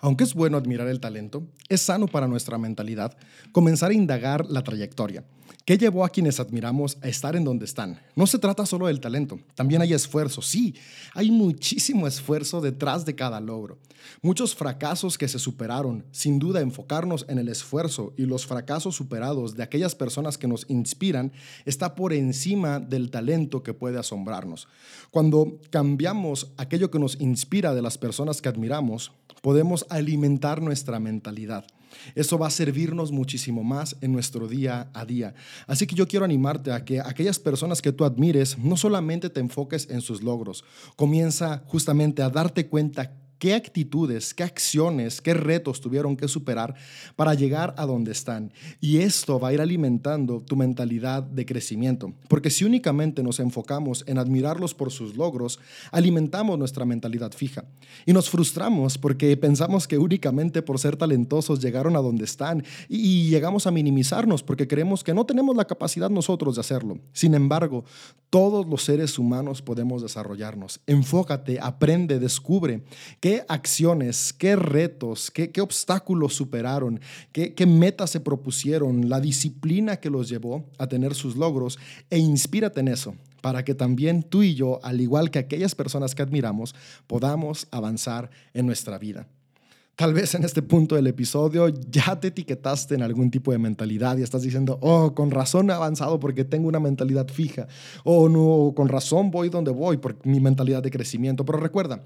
Aunque 0.00 0.24
es 0.24 0.34
bueno 0.34 0.56
admirar 0.56 0.88
el 0.88 1.00
talento, 1.00 1.46
es 1.68 1.82
sano 1.82 2.06
para 2.06 2.28
nuestra 2.28 2.58
mentalidad 2.58 3.16
comenzar 3.52 3.90
a 3.90 3.94
indagar 3.94 4.46
la 4.46 4.62
trayectoria 4.62 5.24
¿Qué 5.68 5.76
llevó 5.76 6.02
a 6.02 6.08
quienes 6.08 6.40
admiramos 6.40 6.96
a 7.02 7.08
estar 7.08 7.36
en 7.36 7.44
donde 7.44 7.66
están? 7.66 8.00
No 8.16 8.26
se 8.26 8.38
trata 8.38 8.64
solo 8.64 8.86
del 8.86 9.00
talento, 9.00 9.38
también 9.54 9.82
hay 9.82 9.92
esfuerzo. 9.92 10.40
Sí, 10.40 10.74
hay 11.12 11.30
muchísimo 11.30 12.06
esfuerzo 12.06 12.62
detrás 12.62 13.04
de 13.04 13.14
cada 13.14 13.38
logro. 13.38 13.78
Muchos 14.22 14.54
fracasos 14.54 15.18
que 15.18 15.28
se 15.28 15.38
superaron, 15.38 16.06
sin 16.10 16.38
duda 16.38 16.62
enfocarnos 16.62 17.26
en 17.28 17.38
el 17.38 17.50
esfuerzo 17.50 18.14
y 18.16 18.22
los 18.22 18.46
fracasos 18.46 18.96
superados 18.96 19.56
de 19.56 19.62
aquellas 19.62 19.94
personas 19.94 20.38
que 20.38 20.48
nos 20.48 20.64
inspiran 20.70 21.32
está 21.66 21.94
por 21.94 22.14
encima 22.14 22.80
del 22.80 23.10
talento 23.10 23.62
que 23.62 23.74
puede 23.74 23.98
asombrarnos. 23.98 24.68
Cuando 25.10 25.58
cambiamos 25.68 26.50
aquello 26.56 26.90
que 26.90 26.98
nos 26.98 27.20
inspira 27.20 27.74
de 27.74 27.82
las 27.82 27.98
personas 27.98 28.40
que 28.40 28.48
admiramos, 28.48 29.12
podemos 29.48 29.86
alimentar 29.88 30.60
nuestra 30.60 31.00
mentalidad. 31.00 31.64
Eso 32.14 32.36
va 32.38 32.48
a 32.48 32.50
servirnos 32.50 33.12
muchísimo 33.12 33.64
más 33.64 33.96
en 34.02 34.12
nuestro 34.12 34.46
día 34.46 34.90
a 34.92 35.06
día. 35.06 35.34
Así 35.66 35.86
que 35.86 35.94
yo 35.94 36.06
quiero 36.06 36.26
animarte 36.26 36.70
a 36.70 36.84
que 36.84 37.00
aquellas 37.00 37.38
personas 37.38 37.80
que 37.80 37.90
tú 37.90 38.04
admires 38.04 38.58
no 38.58 38.76
solamente 38.76 39.30
te 39.30 39.40
enfoques 39.40 39.88
en 39.88 40.02
sus 40.02 40.22
logros, 40.22 40.64
comienza 40.96 41.62
justamente 41.64 42.20
a 42.20 42.28
darte 42.28 42.66
cuenta 42.66 43.16
qué 43.38 43.54
actitudes, 43.54 44.34
qué 44.34 44.42
acciones, 44.42 45.20
qué 45.20 45.34
retos 45.34 45.80
tuvieron 45.80 46.16
que 46.16 46.28
superar 46.28 46.74
para 47.16 47.34
llegar 47.34 47.74
a 47.76 47.86
donde 47.86 48.12
están. 48.12 48.52
Y 48.80 48.98
esto 48.98 49.38
va 49.38 49.48
a 49.48 49.52
ir 49.52 49.60
alimentando 49.60 50.40
tu 50.40 50.56
mentalidad 50.56 51.22
de 51.22 51.46
crecimiento. 51.46 52.12
Porque 52.28 52.50
si 52.50 52.64
únicamente 52.64 53.22
nos 53.22 53.40
enfocamos 53.40 54.04
en 54.06 54.18
admirarlos 54.18 54.74
por 54.74 54.90
sus 54.90 55.16
logros, 55.16 55.58
alimentamos 55.90 56.58
nuestra 56.58 56.84
mentalidad 56.84 57.32
fija. 57.32 57.64
Y 58.06 58.12
nos 58.12 58.30
frustramos 58.30 58.98
porque 58.98 59.36
pensamos 59.36 59.86
que 59.86 59.98
únicamente 59.98 60.62
por 60.62 60.78
ser 60.78 60.96
talentosos 60.96 61.60
llegaron 61.60 61.96
a 61.96 62.00
donde 62.00 62.24
están 62.24 62.64
y 62.88 63.28
llegamos 63.28 63.66
a 63.66 63.70
minimizarnos 63.70 64.42
porque 64.42 64.66
creemos 64.66 65.04
que 65.04 65.14
no 65.14 65.26
tenemos 65.26 65.56
la 65.56 65.66
capacidad 65.66 66.10
nosotros 66.10 66.56
de 66.56 66.60
hacerlo. 66.60 66.98
Sin 67.12 67.34
embargo, 67.34 67.84
todos 68.30 68.66
los 68.66 68.82
seres 68.84 69.18
humanos 69.18 69.62
podemos 69.62 70.02
desarrollarnos. 70.02 70.80
Enfócate, 70.86 71.58
aprende, 71.60 72.18
descubre 72.18 72.82
que 73.20 73.27
qué 73.28 73.44
acciones, 73.46 74.32
qué 74.32 74.56
retos, 74.56 75.30
qué, 75.30 75.60
obstáculos 75.60 76.32
superaron, 76.32 76.98
qué, 77.30 77.52
qué 77.52 77.66
metas 77.66 78.08
se 78.08 78.20
propusieron, 78.20 79.10
la 79.10 79.20
disciplina 79.20 79.98
que 79.98 80.08
los 80.08 80.30
llevó 80.30 80.64
a 80.78 80.86
tener 80.86 81.14
sus 81.14 81.36
logros 81.36 81.78
e 82.08 82.16
inspírate 82.16 82.80
en 82.80 82.88
eso 82.88 83.14
para 83.42 83.66
que 83.66 83.74
también 83.74 84.22
tú 84.22 84.42
y 84.42 84.54
yo, 84.54 84.80
al 84.82 85.02
igual 85.02 85.30
que 85.30 85.40
aquellas 85.40 85.74
personas 85.74 86.14
que 86.14 86.22
admiramos, 86.22 86.74
podamos 87.06 87.68
avanzar 87.70 88.30
en 88.54 88.64
nuestra 88.64 88.96
vida. 88.96 89.28
Tal 89.94 90.14
vez 90.14 90.34
en 90.34 90.44
este 90.44 90.62
punto 90.62 90.94
del 90.94 91.08
episodio 91.08 91.68
ya 91.68 92.18
te 92.18 92.28
etiquetaste 92.28 92.94
en 92.94 93.02
algún 93.02 93.30
tipo 93.30 93.52
de 93.52 93.58
mentalidad 93.58 94.16
y 94.16 94.22
estás 94.22 94.40
diciendo, 94.40 94.78
oh, 94.80 95.12
con 95.12 95.30
razón 95.30 95.68
he 95.68 95.74
avanzado 95.74 96.18
porque 96.18 96.44
tengo 96.44 96.66
una 96.68 96.80
mentalidad 96.80 97.28
fija. 97.28 97.66
O 98.04 98.22
oh, 98.22 98.28
no, 98.30 98.74
con 98.74 98.88
razón 98.88 99.30
voy 99.30 99.50
donde 99.50 99.70
voy 99.70 99.98
por 99.98 100.24
mi 100.24 100.40
mentalidad 100.40 100.82
de 100.82 100.90
crecimiento. 100.90 101.44
Pero 101.44 101.58
recuerda, 101.58 102.04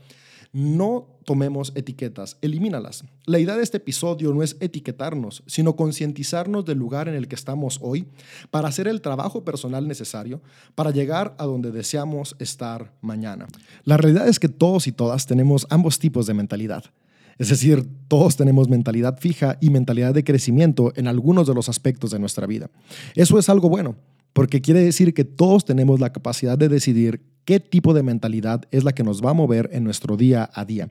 no 0.52 1.08
tomemos 1.24 1.72
etiquetas, 1.74 2.36
elimínalas. 2.42 3.04
La 3.24 3.38
idea 3.38 3.56
de 3.56 3.62
este 3.62 3.78
episodio 3.78 4.34
no 4.34 4.42
es 4.42 4.56
etiquetarnos, 4.60 5.42
sino 5.46 5.76
concientizarnos 5.76 6.64
del 6.64 6.78
lugar 6.78 7.08
en 7.08 7.14
el 7.14 7.28
que 7.28 7.34
estamos 7.34 7.78
hoy 7.80 8.06
para 8.50 8.68
hacer 8.68 8.86
el 8.86 9.00
trabajo 9.00 9.44
personal 9.44 9.88
necesario 9.88 10.42
para 10.74 10.90
llegar 10.90 11.34
a 11.38 11.44
donde 11.44 11.70
deseamos 11.70 12.36
estar 12.38 12.92
mañana. 13.00 13.46
La 13.84 13.96
realidad 13.96 14.28
es 14.28 14.38
que 14.38 14.48
todos 14.48 14.86
y 14.86 14.92
todas 14.92 15.26
tenemos 15.26 15.66
ambos 15.70 15.98
tipos 15.98 16.26
de 16.26 16.34
mentalidad. 16.34 16.84
Es 17.38 17.48
decir, 17.48 17.88
todos 18.08 18.36
tenemos 18.36 18.68
mentalidad 18.68 19.18
fija 19.18 19.56
y 19.60 19.70
mentalidad 19.70 20.12
de 20.12 20.24
crecimiento 20.24 20.92
en 20.96 21.08
algunos 21.08 21.46
de 21.46 21.54
los 21.54 21.68
aspectos 21.68 22.10
de 22.10 22.18
nuestra 22.18 22.46
vida. 22.46 22.70
Eso 23.14 23.38
es 23.38 23.48
algo 23.48 23.70
bueno, 23.70 23.96
porque 24.32 24.60
quiere 24.60 24.80
decir 24.80 25.14
que 25.14 25.24
todos 25.24 25.64
tenemos 25.64 25.98
la 25.98 26.12
capacidad 26.12 26.58
de 26.58 26.68
decidir 26.68 27.22
qué 27.44 27.60
tipo 27.60 27.94
de 27.94 28.02
mentalidad 28.02 28.62
es 28.70 28.84
la 28.84 28.92
que 28.92 29.04
nos 29.04 29.22
va 29.22 29.30
a 29.30 29.34
mover 29.34 29.68
en 29.72 29.84
nuestro 29.84 30.16
día 30.16 30.50
a 30.52 30.64
día. 30.64 30.90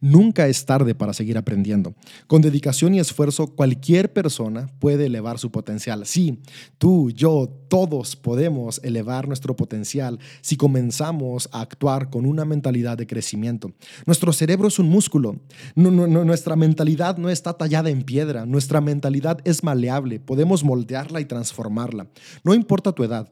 Nunca 0.00 0.48
es 0.48 0.64
tarde 0.64 0.94
para 0.94 1.12
seguir 1.12 1.38
aprendiendo. 1.38 1.94
Con 2.26 2.42
dedicación 2.42 2.94
y 2.94 3.00
esfuerzo, 3.00 3.48
cualquier 3.48 4.12
persona 4.12 4.68
puede 4.78 5.06
elevar 5.06 5.38
su 5.38 5.50
potencial. 5.50 6.06
Sí, 6.06 6.40
tú, 6.78 7.10
yo, 7.10 7.48
todos 7.68 8.16
podemos 8.16 8.80
elevar 8.82 9.28
nuestro 9.28 9.54
potencial 9.56 10.18
si 10.40 10.56
comenzamos 10.56 11.48
a 11.52 11.60
actuar 11.60 12.10
con 12.10 12.26
una 12.26 12.44
mentalidad 12.44 12.98
de 12.98 13.06
crecimiento. 13.06 13.72
Nuestro 14.06 14.32
cerebro 14.32 14.68
es 14.68 14.78
un 14.78 14.88
músculo. 14.88 15.36
nuestra 15.74 16.56
mentalidad 16.56 17.16
no 17.16 17.30
está 17.30 17.52
tallada 17.52 17.90
en 17.90 18.02
piedra. 18.02 18.46
Nuestra 18.46 18.80
mentalidad 18.80 19.38
es 19.44 19.62
maleable. 19.62 20.20
Podemos 20.20 20.64
moldearla 20.64 21.20
y 21.20 21.24
transformarla. 21.24 22.08
No 22.42 22.54
importa 22.54 22.92
tu 22.92 23.04
edad 23.04 23.30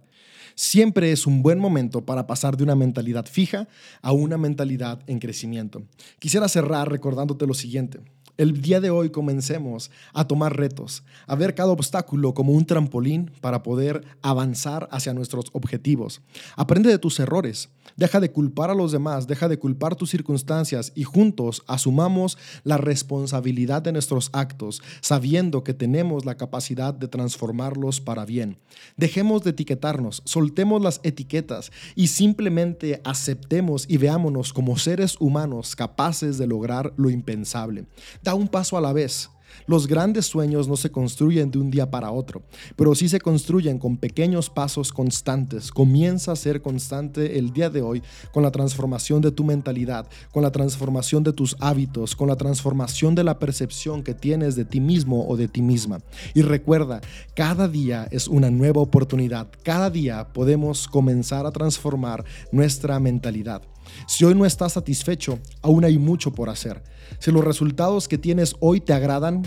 siempre 0.59 1.13
es 1.13 1.25
un 1.25 1.41
buen 1.41 1.61
momento 1.61 2.05
para 2.05 2.27
pasar 2.27 2.57
de 2.57 2.65
una 2.65 2.75
mentalidad 2.75 3.27
fija 3.27 3.69
a 4.03 4.11
una 4.11 4.37
mentalidad 4.37 4.99
en 5.07 5.21
crecimiento. 5.21 5.85
Quisiera 6.19 6.49
cerrar 6.49 6.91
recordándote 6.91 7.47
lo 7.47 7.55
siguiente. 7.55 8.01
El 8.39 8.63
día 8.63 8.81
de 8.81 8.91
hoy 8.91 9.11
comencemos 9.11 9.91
a 10.15 10.29
tomar 10.29 10.57
retos, 10.57 11.03
a 11.27 11.35
ver 11.35 11.57
cada 11.57 11.73
obstáculo 11.73 12.35
como 12.35 12.53
un 12.53 12.67
trampolín 12.67 13.33
para 13.41 13.65
poder 13.65 14.05
avanzar 14.23 14.89
hacia 14.93 15.13
nuestros 15.13 15.47
objetivos. 15.55 16.21
Aprende 16.55 16.89
de 16.89 17.01
tus 17.01 17.19
errores, 17.19 17.69
deja 17.97 18.21
de 18.21 18.31
culpar 18.31 18.71
a 18.71 18.77
los 18.77 18.93
demás, 18.93 19.27
deja 19.27 19.49
de 19.49 19.59
culpar 19.59 19.97
tus 19.97 20.11
circunstancias 20.11 20.93
y 20.95 21.03
juntos 21.03 21.65
asumamos 21.67 22.39
la 22.63 22.77
responsabilidad 22.77 23.83
de 23.83 23.91
nuestros 23.91 24.31
actos, 24.33 24.83
sabiendo 25.01 25.65
que 25.65 25.75
tenemos 25.75 26.25
la 26.25 26.37
capacidad 26.37 26.95
de 26.95 27.09
transformarlos 27.09 28.01
para 28.01 28.25
bien. 28.25 28.57
Dejemos 28.97 29.43
de 29.43 29.51
etiquetarnos, 29.51 30.23
soltemos 30.25 30.81
las 30.81 31.01
etiquetas 31.03 31.73
y 31.97 32.07
simplemente 32.07 33.01
aceptemos 33.03 33.85
y 33.89 33.97
veámonos 33.97 34.53
como 34.53 34.79
seres 34.79 35.17
humanos 35.19 35.75
capaces 35.75 36.39
de 36.39 36.47
lograr 36.47 36.93
lo 36.97 37.11
impensable 37.11 37.85
un 38.35 38.49
paso 38.49 38.77
a 38.77 38.81
la 38.81 38.93
vez. 38.93 39.31
Los 39.67 39.87
grandes 39.87 40.27
sueños 40.27 40.69
no 40.69 40.77
se 40.77 40.91
construyen 40.91 41.51
de 41.51 41.59
un 41.59 41.71
día 41.71 41.91
para 41.91 42.11
otro, 42.11 42.43
pero 42.77 42.95
sí 42.95 43.09
se 43.09 43.21
construyen 43.21 43.79
con 43.79 43.97
pequeños 43.97 44.49
pasos 44.51 44.93
constantes. 44.93 45.71
Comienza 45.71 46.33
a 46.33 46.37
ser 46.37 46.63
constante 46.63 47.39
el 47.39 47.53
día 47.53 47.69
de 47.71 47.83
hoy 47.83 48.03
con 48.33 48.43
la 48.43 48.51
transformación 48.51 49.21
de 49.21 49.31
tu 49.31 49.45
mentalidad, 49.45 50.09
con 50.33 50.43
la 50.43 50.53
transformación 50.53 51.23
de 51.23 51.33
tus 51.33 51.57
hábitos, 51.61 52.17
con 52.17 52.29
la 52.29 52.37
transformación 52.37 53.15
de 53.15 53.25
la 53.25 53.39
percepción 53.39 54.03
que 54.03 54.15
tienes 54.15 54.57
de 54.57 54.65
ti 54.65 54.81
mismo 54.81 55.27
o 55.29 55.37
de 55.37 55.49
ti 55.49 55.61
misma. 55.61 56.01
Y 56.35 56.43
recuerda, 56.43 57.01
cada 57.35 57.69
día 57.69 58.09
es 58.11 58.29
una 58.29 58.51
nueva 58.51 58.81
oportunidad. 58.81 59.49
Cada 59.63 59.91
día 59.91 60.29
podemos 60.33 60.89
comenzar 60.89 61.47
a 61.47 61.53
transformar 61.53 62.25
nuestra 62.53 62.99
mentalidad. 63.01 63.63
Si 64.07 64.25
hoy 64.25 64.35
no 64.35 64.45
estás 64.47 64.73
satisfecho, 64.73 65.39
aún 65.63 65.85
hay 65.85 65.99
mucho 65.99 66.33
por 66.33 66.49
hacer. 66.49 66.83
Si 67.19 67.31
los 67.31 67.45
resultados 67.45 68.09
que 68.09 68.19
tienes 68.19 68.55
hoy 68.61 68.81
te 68.81 68.93
agradan, 68.93 69.43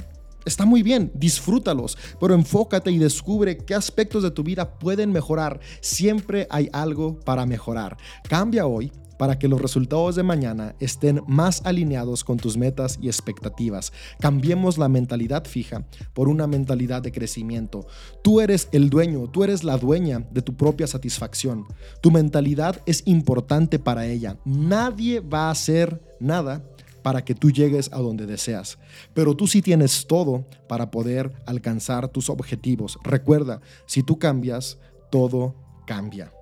está 0.46 0.66
muy 0.66 0.84
bien, 0.84 1.12
disfrútalos, 1.14 1.98
pero 2.20 2.34
enfócate 2.34 2.92
y 2.92 2.98
descubre 2.98 3.58
qué 3.58 3.76
aspectos 3.76 4.24
de 4.24 4.32
tu 4.32 4.44
vida 4.44 4.80
pueden 4.80 5.12
mejorar. 5.12 5.60
Siempre 5.82 6.48
hay 6.50 6.70
algo 6.74 7.20
para 7.20 7.46
mejorar. 7.46 7.98
Cambia 8.28 8.66
hoy 8.66 8.92
para 9.22 9.38
que 9.38 9.48
los 9.48 9.62
resultados 9.62 10.16
de 10.16 10.24
mañana 10.24 10.74
estén 10.80 11.22
más 11.28 11.62
alineados 11.64 12.24
con 12.24 12.38
tus 12.38 12.58
metas 12.58 12.98
y 13.00 13.06
expectativas. 13.06 13.94
Cambiemos 14.20 14.80
la 14.80 14.90
mentalidad 14.90 15.46
fija 15.46 15.86
por 16.16 16.28
una 16.28 16.48
mentalidad 16.48 17.04
de 17.04 17.12
crecimiento. 17.12 17.86
Tú 18.24 18.42
eres 18.42 18.68
el 18.72 18.90
dueño, 18.90 19.30
tú 19.30 19.44
eres 19.44 19.64
la 19.64 19.78
dueña 19.78 20.26
de 20.32 20.42
tu 20.42 20.58
propia 20.58 20.88
satisfacción. 20.88 21.68
Tu 22.02 22.10
mentalidad 22.10 22.82
es 22.88 23.04
importante 23.06 23.78
para 23.78 24.08
ella. 24.08 24.38
Nadie 24.44 25.20
va 25.20 25.50
a 25.50 25.52
hacer 25.52 26.02
nada 26.20 26.64
para 27.04 27.24
que 27.24 27.36
tú 27.36 27.52
llegues 27.52 27.92
a 27.94 28.00
donde 28.00 28.26
deseas. 28.26 28.80
Pero 29.14 29.36
tú 29.36 29.46
sí 29.46 29.62
tienes 29.62 30.08
todo 30.08 30.48
para 30.68 30.90
poder 30.90 31.32
alcanzar 31.46 32.08
tus 32.08 32.28
objetivos. 32.32 32.98
Recuerda, 33.04 33.62
si 33.86 34.02
tú 34.02 34.18
cambias, 34.18 34.80
todo 35.12 35.54
cambia. 35.86 36.34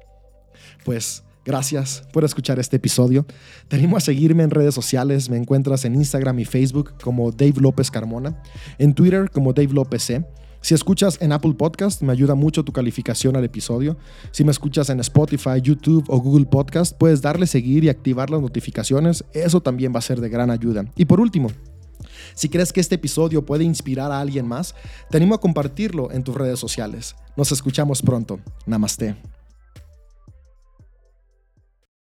Pues 0.85 1.25
Gracias 1.45 2.03
por 2.11 2.23
escuchar 2.23 2.59
este 2.59 2.77
episodio. 2.77 3.25
Te 3.67 3.77
animo 3.77 3.97
a 3.97 4.01
seguirme 4.01 4.43
en 4.43 4.51
redes 4.51 4.75
sociales. 4.75 5.29
Me 5.29 5.37
encuentras 5.37 5.85
en 5.85 5.95
Instagram 5.95 6.39
y 6.39 6.45
Facebook 6.45 6.93
como 7.01 7.31
Dave 7.31 7.55
López 7.59 7.89
Carmona, 7.89 8.41
en 8.77 8.93
Twitter 8.93 9.29
como 9.31 9.53
Dave 9.53 9.73
López 9.73 10.03
C. 10.03 10.25
Si 10.61 10.73
escuchas 10.73 11.17
en 11.21 11.31
Apple 11.31 11.53
Podcast, 11.53 12.01
me 12.01 12.11
ayuda 12.11 12.35
mucho 12.35 12.65
tu 12.65 12.73
calificación 12.73 13.37
al 13.37 13.45
episodio. 13.45 13.97
Si 14.31 14.43
me 14.43 14.51
escuchas 14.51 14.89
en 14.89 14.99
Spotify, 14.99 15.61
YouTube 15.61 16.03
o 16.09 16.19
Google 16.19 16.45
Podcast, 16.45 16.97
puedes 16.97 17.21
darle 17.21 17.47
seguir 17.47 17.85
y 17.85 17.89
activar 17.89 18.29
las 18.29 18.41
notificaciones. 18.41 19.23
Eso 19.33 19.61
también 19.61 19.93
va 19.93 19.99
a 19.99 20.03
ser 20.03 20.19
de 20.19 20.27
gran 20.27 20.51
ayuda. 20.51 20.83
Y 20.97 21.05
por 21.05 21.21
último, 21.21 21.49
si 22.35 22.49
crees 22.49 22.73
que 22.73 22.81
este 22.81 22.95
episodio 22.95 23.45
puede 23.45 23.63
inspirar 23.63 24.11
a 24.11 24.19
alguien 24.19 24.45
más, 24.45 24.75
te 25.09 25.17
animo 25.17 25.35
a 25.35 25.39
compartirlo 25.39 26.11
en 26.11 26.23
tus 26.23 26.35
redes 26.35 26.59
sociales. 26.59 27.15
Nos 27.37 27.53
escuchamos 27.53 28.01
pronto. 28.01 28.41
Namaste. 28.65 29.38